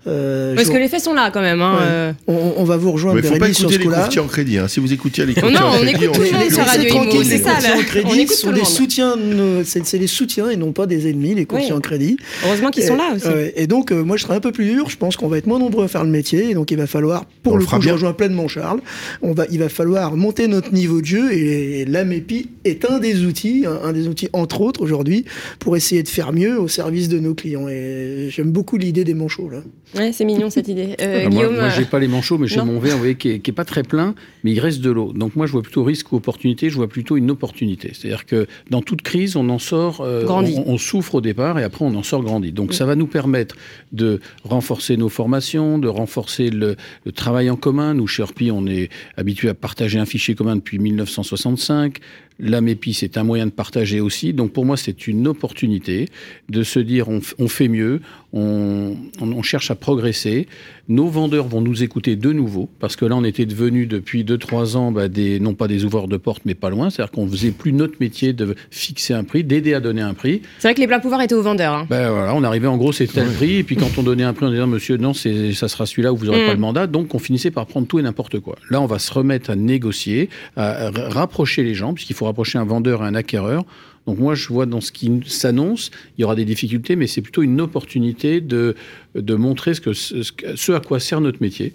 Parce 0.05 0.69
que 0.69 0.77
les 0.77 0.87
faits 0.87 1.01
sont 1.01 1.13
là 1.13 1.31
quand 1.31 1.41
même. 1.41 1.61
Hein, 1.61 2.15
on, 2.27 2.63
va 2.63 2.77
vous 2.77 2.91
rejoindre. 2.91 3.19
Il 3.19 3.25
ne 3.25 3.29
faut 3.29 3.39
pas 3.39 3.49
écouter 3.49 3.77
les 3.77 3.85
courtiers 3.85 4.21
en 4.21 4.27
crédit. 4.27 4.57
Hein. 4.57 4.67
Si 4.67 4.79
vous 4.79 4.91
écoutiez 4.91 5.25
les 5.25 5.33
courtiers 5.33 5.53
non, 5.53 5.67
en 5.67 5.77
crédit, 5.77 6.07
on 6.07 6.13
écoute 6.13 6.13
tout 6.13 6.33
le 6.33 6.39
monde 6.39 6.51
sur 6.51 6.65
Radio 6.65 6.89
Imo. 6.89 7.23
C'est 7.23 7.37
ça. 7.39 7.59
Les 7.59 7.67
courtiers 7.67 8.03
en 8.03 8.03
crédit 8.03 8.27
sont 8.27 8.51
des 8.51 8.65
soutiens. 8.65 9.15
C'est 9.63 9.99
des 9.99 10.07
soutiens 10.07 10.49
et 10.49 10.55
non 10.55 10.71
pas 10.71 10.85
des 10.85 11.09
ennemis. 11.09 11.35
Les 11.35 11.45
courtiers 11.45 11.73
en 11.73 11.81
crédit. 11.81 12.17
Heureusement 12.45 12.71
qu'ils 12.71 12.83
sont 12.83 12.97
là 12.97 13.13
aussi. 13.15 13.27
Et 13.55 13.67
donc, 13.67 13.91
moi, 13.91 14.17
je 14.17 14.23
serais 14.23 14.35
un 14.35 14.39
peu 14.39 14.51
plus 14.51 14.65
dur. 14.65 14.89
Je 14.89 14.97
pense 14.97 15.17
qu'on 15.17 15.27
va 15.27 15.37
être 15.37 15.47
moins 15.47 15.59
nombreux 15.59 15.85
à 15.85 15.87
faire 15.87 16.03
le 16.03 16.09
métier. 16.09 16.49
Et 16.49 16.53
donc, 16.53 16.71
il 16.71 16.77
va 16.77 16.87
falloir, 16.87 17.25
pour 17.43 17.57
le 17.57 17.65
coup, 17.65 17.81
je 17.81 17.89
rejoins 17.89 18.13
pleinement 18.13 18.47
Charles. 18.47 18.79
On 19.21 19.33
va, 19.33 19.45
il 19.51 19.59
va 19.59 19.69
falloir 19.69 20.15
monter 20.15 20.47
notre 20.47 20.73
niveau 20.73 21.01
de 21.01 21.05
jeu 21.05 21.33
et 21.33 21.85
la 21.85 22.03
MEPI 22.03 22.49
est 22.63 22.85
un 22.89 22.99
des 22.99 23.23
outils, 23.23 23.65
un 23.83 23.91
des 23.91 24.04
outils 24.07 24.29
entre 24.33 24.61
autres 24.61 24.81
aujourd'hui, 24.81 25.25
pour 25.59 25.75
essayer 25.75 26.03
de 26.03 26.07
faire 26.07 26.33
mieux 26.33 26.59
au 26.59 26.67
service 26.67 27.09
de 27.09 27.19
nos 27.19 27.33
clients. 27.33 27.67
Et 27.67 28.27
j'aime 28.29 28.51
beaucoup 28.51 28.77
l'idée 28.77 29.03
des 29.03 29.13
manchots 29.13 29.49
là. 29.49 29.61
Ouais, 29.95 30.11
c'est 30.11 30.25
mignon 30.25 30.49
cette 30.49 30.67
idée. 30.67 30.95
Euh, 30.99 31.23
ah, 31.25 31.29
moi, 31.29 31.49
moi 31.49 31.69
j'ai 31.69 31.85
pas 31.85 31.99
les 31.99 32.07
manchots, 32.07 32.37
mais 32.37 32.47
j'ai 32.47 32.61
mon 32.61 32.79
verre, 32.79 32.93
vous 32.93 32.99
voyez, 32.99 33.15
qui 33.15 33.29
est, 33.29 33.51
pas 33.55 33.63
très 33.63 33.83
plein, 33.83 34.15
mais 34.43 34.51
il 34.51 34.59
reste 34.59 34.81
de 34.81 34.89
l'eau. 34.91 35.13
Donc 35.13 35.35
moi, 35.35 35.45
je 35.45 35.53
vois 35.53 35.61
plutôt 35.61 35.83
risque 35.83 36.11
ou 36.11 36.17
opportunité. 36.17 36.69
Je 36.69 36.75
vois 36.75 36.89
plutôt 36.89 37.15
une 37.15 37.31
opportunité. 37.31 37.91
C'est-à-dire 37.93 38.25
que 38.25 38.47
dans 38.69 38.81
toute 38.81 39.01
crise, 39.01 39.35
on 39.35 39.47
en 39.49 39.59
sort, 39.59 40.01
euh, 40.01 40.25
on, 40.27 40.77
souffre 40.77 41.15
au 41.15 41.21
départ 41.21 41.57
et 41.59 41.63
après 41.63 41.85
on 41.85 41.95
en 41.95 42.03
sort 42.03 42.23
grandi. 42.23 42.51
Donc 42.51 42.73
ça 42.73 42.85
va 42.85 42.95
nous 42.95 43.07
permettre 43.07 43.55
de 43.93 44.19
renforcer 44.43 44.97
nos 44.97 45.09
formations, 45.09 45.79
de 45.79 45.87
renforcer 45.87 46.49
le, 46.49 46.75
travail 47.13 47.49
en 47.49 47.55
commun. 47.55 47.93
Nous, 47.93 48.07
chez 48.07 48.23
Orpi, 48.23 48.51
on 48.51 48.67
est 48.67 48.89
habitué 49.15 49.49
à 49.49 49.53
partager 49.53 49.99
un 49.99 50.05
fichier 50.05 50.35
commun 50.35 50.57
depuis 50.57 50.79
1965. 50.79 51.99
La 52.39 52.61
MEPI, 52.61 52.93
c'est 52.93 53.17
un 53.17 53.23
moyen 53.23 53.45
de 53.45 53.51
partager 53.51 54.01
aussi. 54.01 54.33
Donc 54.33 54.51
pour 54.51 54.65
moi, 54.65 54.77
c'est 54.77 55.07
une 55.07 55.27
opportunité 55.27 56.09
de 56.49 56.63
se 56.63 56.79
dire 56.79 57.07
on, 57.09 57.21
on 57.39 57.47
fait 57.47 57.67
mieux, 57.67 58.01
on, 58.35 58.97
on, 59.21 59.41
cherche 59.41 59.71
à 59.71 59.75
progresser. 59.75 60.47
Nos 60.89 61.07
vendeurs 61.07 61.47
vont 61.47 61.61
nous 61.61 61.83
écouter 61.83 62.15
de 62.15 62.31
nouveau, 62.33 62.69
parce 62.79 62.95
que 62.95 63.05
là, 63.05 63.15
on 63.15 63.23
était 63.23 63.45
devenus 63.45 63.87
depuis 63.87 64.23
2-3 64.23 64.75
ans, 64.75 64.91
bah, 64.91 65.07
des, 65.07 65.39
non 65.39 65.53
pas 65.53 65.67
des 65.67 65.85
ouvreurs 65.85 66.07
de 66.07 66.17
porte, 66.17 66.41
mais 66.45 66.53
pas 66.53 66.69
loin. 66.69 66.89
C'est-à-dire 66.89 67.11
qu'on 67.11 67.27
faisait 67.27 67.51
plus 67.51 67.71
notre 67.71 67.95
métier 68.01 68.33
de 68.33 68.55
fixer 68.69 69.13
un 69.13 69.23
prix, 69.23 69.43
d'aider 69.43 69.73
à 69.73 69.79
donner 69.79 70.01
un 70.01 70.13
prix. 70.13 70.41
C'est 70.59 70.67
vrai 70.67 70.75
que 70.75 70.81
les 70.81 70.87
pleins 70.87 70.99
pouvoirs 70.99 71.21
étaient 71.21 71.33
aux 71.33 71.41
vendeurs. 71.41 71.73
Hein. 71.73 71.87
Ben 71.89 72.11
voilà, 72.11 72.35
on 72.35 72.43
arrivait 72.43 72.67
en 72.67 72.77
gros, 72.77 72.91
c'était 72.91 73.23
le 73.23 73.31
prix. 73.31 73.55
Et 73.55 73.63
puis 73.63 73.77
quand 73.77 73.97
on 73.97 74.03
donnait 74.03 74.23
un 74.23 74.33
prix, 74.33 74.45
on 74.45 74.51
disait 74.51 74.65
monsieur, 74.65 74.97
non, 74.97 75.13
ça 75.13 75.67
sera 75.69 75.85
celui-là 75.85 76.11
où 76.11 76.17
vous 76.17 76.25
n'aurez 76.25 76.43
mm. 76.43 76.47
pas 76.47 76.53
le 76.53 76.59
mandat. 76.59 76.87
Donc 76.87 77.15
on 77.15 77.19
finissait 77.19 77.51
par 77.51 77.65
prendre 77.65 77.87
tout 77.87 77.99
et 77.99 78.03
n'importe 78.03 78.39
quoi. 78.41 78.57
Là, 78.69 78.81
on 78.81 78.85
va 78.85 78.99
se 78.99 79.13
remettre 79.13 79.49
à 79.49 79.55
négocier, 79.55 80.29
à 80.57 80.91
rapprocher 80.91 81.63
les 81.63 81.73
gens, 81.73 81.93
puisqu'il 81.93 82.15
faut 82.15 82.24
rapprocher 82.25 82.57
un 82.57 82.65
vendeur 82.65 83.03
et 83.03 83.07
un 83.07 83.15
acquéreur. 83.15 83.65
Donc 84.07 84.19
moi, 84.19 84.35
je 84.35 84.47
vois 84.49 84.65
dans 84.65 84.81
ce 84.81 84.91
qui 84.91 85.21
s'annonce, 85.25 85.89
il 86.17 86.21
y 86.21 86.23
aura 86.23 86.35
des 86.35 86.45
difficultés, 86.45 86.95
mais 86.95 87.07
c'est 87.07 87.21
plutôt 87.21 87.41
une 87.41 87.59
opportunité 87.59 88.39
de, 88.39 88.75
de 89.15 89.35
montrer 89.35 89.73
ce, 89.73 89.81
que, 89.81 89.93
ce 89.93 90.71
à 90.71 90.79
quoi 90.79 90.99
sert 90.99 91.21
notre 91.21 91.41
métier 91.41 91.73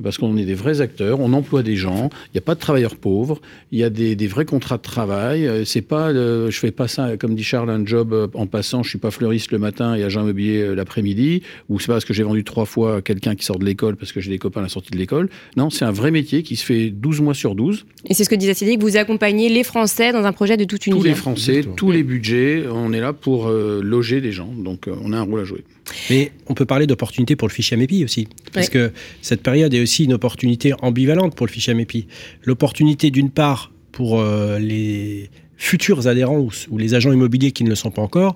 parce 0.00 0.18
qu'on 0.18 0.36
est 0.36 0.44
des 0.44 0.54
vrais 0.54 0.80
acteurs, 0.80 1.20
on 1.20 1.32
emploie 1.32 1.62
des 1.62 1.76
gens, 1.76 2.10
il 2.26 2.34
n'y 2.34 2.38
a 2.38 2.42
pas 2.42 2.54
de 2.54 2.60
travailleurs 2.60 2.96
pauvres, 2.96 3.40
il 3.72 3.78
y 3.78 3.84
a 3.84 3.90
des, 3.90 4.14
vrais 4.26 4.44
contrats 4.44 4.78
de 4.78 4.82
travail. 4.82 5.46
Euh, 5.46 5.64
c'est 5.64 5.82
pas, 5.82 6.08
euh, 6.10 6.50
je 6.50 6.58
fais 6.58 6.70
pas 6.70 6.88
ça, 6.88 7.16
comme 7.16 7.34
dit 7.34 7.44
Charles, 7.44 7.70
un 7.70 7.84
job 7.84 8.12
euh, 8.12 8.28
en 8.34 8.46
passant, 8.46 8.82
je 8.82 8.88
suis 8.88 8.98
pas 8.98 9.10
fleuriste 9.10 9.52
le 9.52 9.58
matin 9.58 9.94
et 9.94 10.02
agent 10.02 10.22
immobilier 10.22 10.74
l'après-midi, 10.74 11.42
ou 11.68 11.78
c'est 11.78 11.88
pas 11.88 11.94
parce 11.94 12.04
que 12.04 12.14
j'ai 12.14 12.22
vendu 12.22 12.44
trois 12.44 12.64
fois 12.64 12.96
à 12.96 13.02
quelqu'un 13.02 13.34
qui 13.34 13.44
sort 13.44 13.58
de 13.58 13.64
l'école 13.64 13.96
parce 13.96 14.12
que 14.12 14.20
j'ai 14.20 14.30
des 14.30 14.38
copains 14.38 14.60
à 14.60 14.64
la 14.64 14.68
sortie 14.68 14.90
de 14.90 14.98
l'école. 14.98 15.28
Non, 15.56 15.70
c'est 15.70 15.84
un 15.84 15.92
vrai 15.92 16.10
métier 16.10 16.42
qui 16.42 16.56
se 16.56 16.64
fait 16.64 16.90
12 16.90 17.20
mois 17.20 17.34
sur 17.34 17.54
12. 17.54 17.84
Et 18.06 18.14
c'est 18.14 18.24
ce 18.24 18.30
que 18.30 18.34
disait 18.34 18.54
Cédric, 18.54 18.80
vous 18.80 18.96
accompagnez 18.96 19.48
les 19.48 19.64
Français 19.64 20.12
dans 20.12 20.24
un 20.24 20.32
projet 20.32 20.56
de 20.56 20.64
toute 20.64 20.86
une 20.86 20.94
Tous 20.94 21.02
les 21.02 21.14
Français, 21.14 21.62
tous 21.76 21.90
les 21.90 22.02
budgets, 22.02 22.64
on 22.70 22.92
est 22.92 23.00
là 23.00 23.12
pour 23.12 23.50
loger 23.50 24.20
des 24.20 24.32
gens, 24.32 24.48
donc 24.52 24.88
on 24.88 25.12
a 25.12 25.18
un 25.18 25.22
rôle 25.22 25.40
à 25.40 25.44
jouer. 25.44 25.64
Mais 26.10 26.32
on 26.46 26.54
peut 26.54 26.66
parler 26.66 26.86
d'opportunité 26.86 27.36
pour 27.36 27.48
le 27.48 27.52
fichier 27.52 27.76
AMEPI 27.76 28.04
aussi. 28.04 28.28
Parce 28.52 28.68
que 28.68 28.92
cette 29.20 29.42
période 29.42 29.72
est 29.74 29.80
aussi 29.80 30.04
une 30.04 30.12
opportunité 30.12 30.72
ambivalente 30.82 31.34
pour 31.34 31.46
le 31.46 31.52
fichier 31.52 31.72
AMEPI. 31.72 32.06
L'opportunité 32.44 33.10
d'une 33.10 33.30
part 33.30 33.72
pour 33.92 34.20
euh, 34.20 34.58
les 34.58 35.30
futurs 35.62 36.08
adhérents 36.08 36.48
ou, 36.70 36.78
les 36.78 36.94
agents 36.94 37.12
immobiliers 37.12 37.52
qui 37.52 37.62
ne 37.62 37.68
le 37.68 37.76
sont 37.76 37.92
pas 37.92 38.02
encore, 38.02 38.34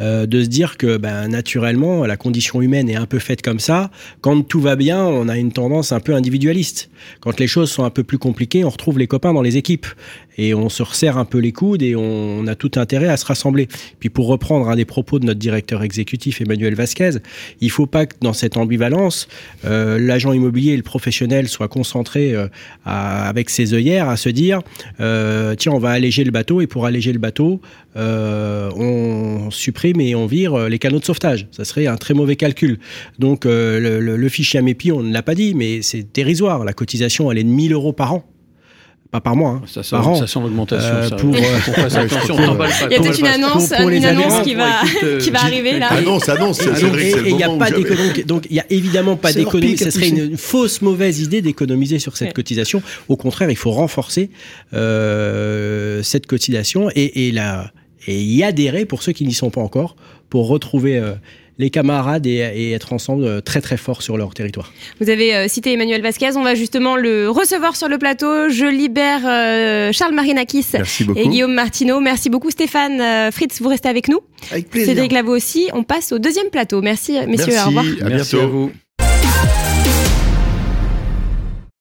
euh, 0.00 0.26
de 0.26 0.44
se 0.44 0.48
dire 0.48 0.76
que 0.76 0.96
ben, 0.96 1.26
naturellement, 1.26 2.06
la 2.06 2.16
condition 2.16 2.62
humaine 2.62 2.88
est 2.88 2.94
un 2.94 3.06
peu 3.06 3.18
faite 3.18 3.42
comme 3.42 3.58
ça. 3.58 3.90
Quand 4.20 4.40
tout 4.42 4.60
va 4.60 4.76
bien, 4.76 5.04
on 5.04 5.28
a 5.28 5.36
une 5.36 5.50
tendance 5.50 5.90
un 5.90 5.98
peu 5.98 6.14
individualiste. 6.14 6.88
Quand 7.20 7.40
les 7.40 7.48
choses 7.48 7.70
sont 7.70 7.82
un 7.82 7.90
peu 7.90 8.04
plus 8.04 8.18
compliquées, 8.18 8.64
on 8.64 8.70
retrouve 8.70 8.98
les 8.98 9.08
copains 9.08 9.32
dans 9.34 9.42
les 9.42 9.56
équipes 9.56 9.86
et 10.38 10.54
on 10.54 10.68
se 10.68 10.82
resserre 10.82 11.18
un 11.18 11.24
peu 11.24 11.38
les 11.38 11.52
coudes 11.52 11.82
et 11.82 11.94
on, 11.96 12.46
a 12.46 12.54
tout 12.54 12.70
intérêt 12.76 13.08
à 13.08 13.16
se 13.16 13.26
rassembler. 13.26 13.68
Puis 14.00 14.08
pour 14.08 14.28
reprendre 14.28 14.68
un 14.68 14.76
des 14.76 14.84
propos 14.84 15.18
de 15.18 15.26
notre 15.26 15.38
directeur 15.38 15.82
exécutif 15.82 16.40
Emmanuel 16.40 16.74
Vasquez, 16.74 17.10
il 17.60 17.70
faut 17.70 17.86
pas 17.86 18.06
que 18.06 18.14
dans 18.22 18.32
cette 18.32 18.56
ambivalence, 18.56 19.28
euh, 19.64 19.98
l'agent 19.98 20.32
immobilier 20.32 20.72
et 20.72 20.76
le 20.76 20.82
professionnel 20.82 21.48
soient 21.48 21.68
concentrés 21.68 22.34
euh, 22.34 22.48
avec 22.84 23.50
ses 23.50 23.74
œillères 23.74 24.08
à 24.08 24.16
se 24.16 24.28
dire 24.28 24.62
tiens 24.98 25.72
on 25.72 25.78
va 25.78 25.90
alléger 25.90 26.24
le 26.24 26.30
bateau 26.30 26.60
et 26.60 26.66
pour 26.66 26.86
alléger 26.86 27.12
le 27.12 27.18
bateau, 27.18 27.60
euh, 27.96 28.70
on 28.76 29.50
supprime 29.50 30.00
et 30.00 30.14
on 30.14 30.26
vire 30.26 30.68
les 30.68 30.78
canaux 30.78 31.00
de 31.00 31.04
sauvetage. 31.04 31.48
Ça 31.50 31.64
serait 31.64 31.86
un 31.86 31.96
très 31.96 32.14
mauvais 32.14 32.36
calcul. 32.36 32.78
Donc 33.18 33.44
euh, 33.46 34.00
le, 34.00 34.28
fichier 34.28 34.60
AMEPI, 34.60 34.92
on 34.92 35.02
ne 35.02 35.12
l'a 35.12 35.22
pas 35.22 35.34
dit, 35.34 35.54
mais 35.54 35.82
c'est 35.82 36.06
dérisoire. 36.14 36.64
La 36.64 36.72
cotisation, 36.72 37.30
elle 37.30 37.38
est 37.38 37.44
de 37.44 37.48
1000 37.48 37.72
euros 37.72 37.92
par 37.92 38.14
an 38.14 38.24
pas 39.10 39.20
par 39.22 39.36
mois, 39.36 39.52
hein, 39.52 39.62
ça 39.66 39.82
sent, 39.82 39.96
par 39.96 40.08
an. 40.08 40.16
Ça 40.16 40.26
sent 40.26 40.38
l'augmentation. 40.40 40.94
Euh, 40.94 41.08
pour, 41.10 41.34
euh, 41.34 41.40
attention, 41.98 42.36
il 42.36 42.92
y 42.92 42.94
a 42.94 43.00
peut-être 43.00 43.18
une 43.18 43.26
annonce, 43.26 43.68
pour, 43.70 43.88
une 43.88 44.04
annonce 44.04 44.42
qui 44.42 44.54
va, 44.54 44.82
qui 45.18 45.30
va 45.30 45.44
arriver 45.44 45.78
là. 45.78 45.88
Annonce, 45.92 46.28
annonce. 46.28 46.60
Et 46.60 47.12
il 47.26 47.36
n'y 47.36 47.42
a 47.42 47.48
pas 47.48 47.70
d'économie. 47.70 48.24
Donc 48.24 48.46
il 48.50 48.56
y 48.56 48.60
a 48.60 48.66
évidemment 48.68 49.16
pas 49.16 49.32
d'économie. 49.32 49.78
Ce 49.78 49.90
serait 49.90 50.10
une 50.10 50.36
fausse 50.36 50.82
mauvaise 50.82 51.20
idée 51.20 51.40
d'économiser 51.40 51.98
sur 51.98 52.18
cette 52.18 52.34
cotisation. 52.34 52.82
Au 53.08 53.16
contraire, 53.16 53.50
il 53.50 53.56
faut 53.56 53.70
renforcer 53.70 54.28
euh, 54.74 56.02
cette 56.02 56.26
cotisation 56.26 56.90
et, 56.94 57.28
et, 57.28 57.32
la, 57.32 57.72
et 58.06 58.20
y 58.20 58.42
adhérer 58.42 58.84
pour 58.84 59.02
ceux 59.02 59.12
qui 59.12 59.24
n'y 59.24 59.32
sont 59.32 59.50
pas 59.50 59.62
encore, 59.62 59.96
pour 60.28 60.48
retrouver 60.48 61.02
les 61.58 61.70
camarades 61.70 62.26
et, 62.26 62.72
être 62.72 62.92
ensemble 62.92 63.42
très 63.42 63.60
très 63.60 63.76
fort 63.76 64.02
sur 64.02 64.16
leur 64.16 64.34
territoire. 64.34 64.72
Vous 65.00 65.10
avez 65.10 65.48
cité 65.48 65.72
Emmanuel 65.72 66.02
Vasquez, 66.02 66.36
on 66.36 66.42
va 66.42 66.54
justement 66.54 66.96
le 66.96 67.30
recevoir 67.30 67.76
sur 67.76 67.88
le 67.88 67.98
plateau. 67.98 68.48
Je 68.48 68.66
libère 68.66 69.22
Charles 69.92 70.14
Marinakis 70.14 70.66
et 71.16 71.28
Guillaume 71.28 71.54
Martineau. 71.54 72.00
Merci 72.00 72.30
beaucoup 72.30 72.50
Stéphane 72.50 73.32
Fritz, 73.32 73.60
vous 73.60 73.68
restez 73.68 73.88
avec 73.88 74.08
nous. 74.08 74.20
Avec 74.50 74.70
plaisir. 74.70 74.94
Cédric 74.94 75.12
Lavaux 75.12 75.34
aussi. 75.34 75.68
On 75.72 75.82
passe 75.82 76.12
au 76.12 76.18
deuxième 76.18 76.50
plateau. 76.50 76.82
Merci 76.82 77.18
messieurs, 77.26 77.54
au 77.64 77.66
revoir. 77.66 77.84
À 78.02 78.08
bientôt. 78.08 78.40
à 78.40 78.46
vous. 78.46 78.72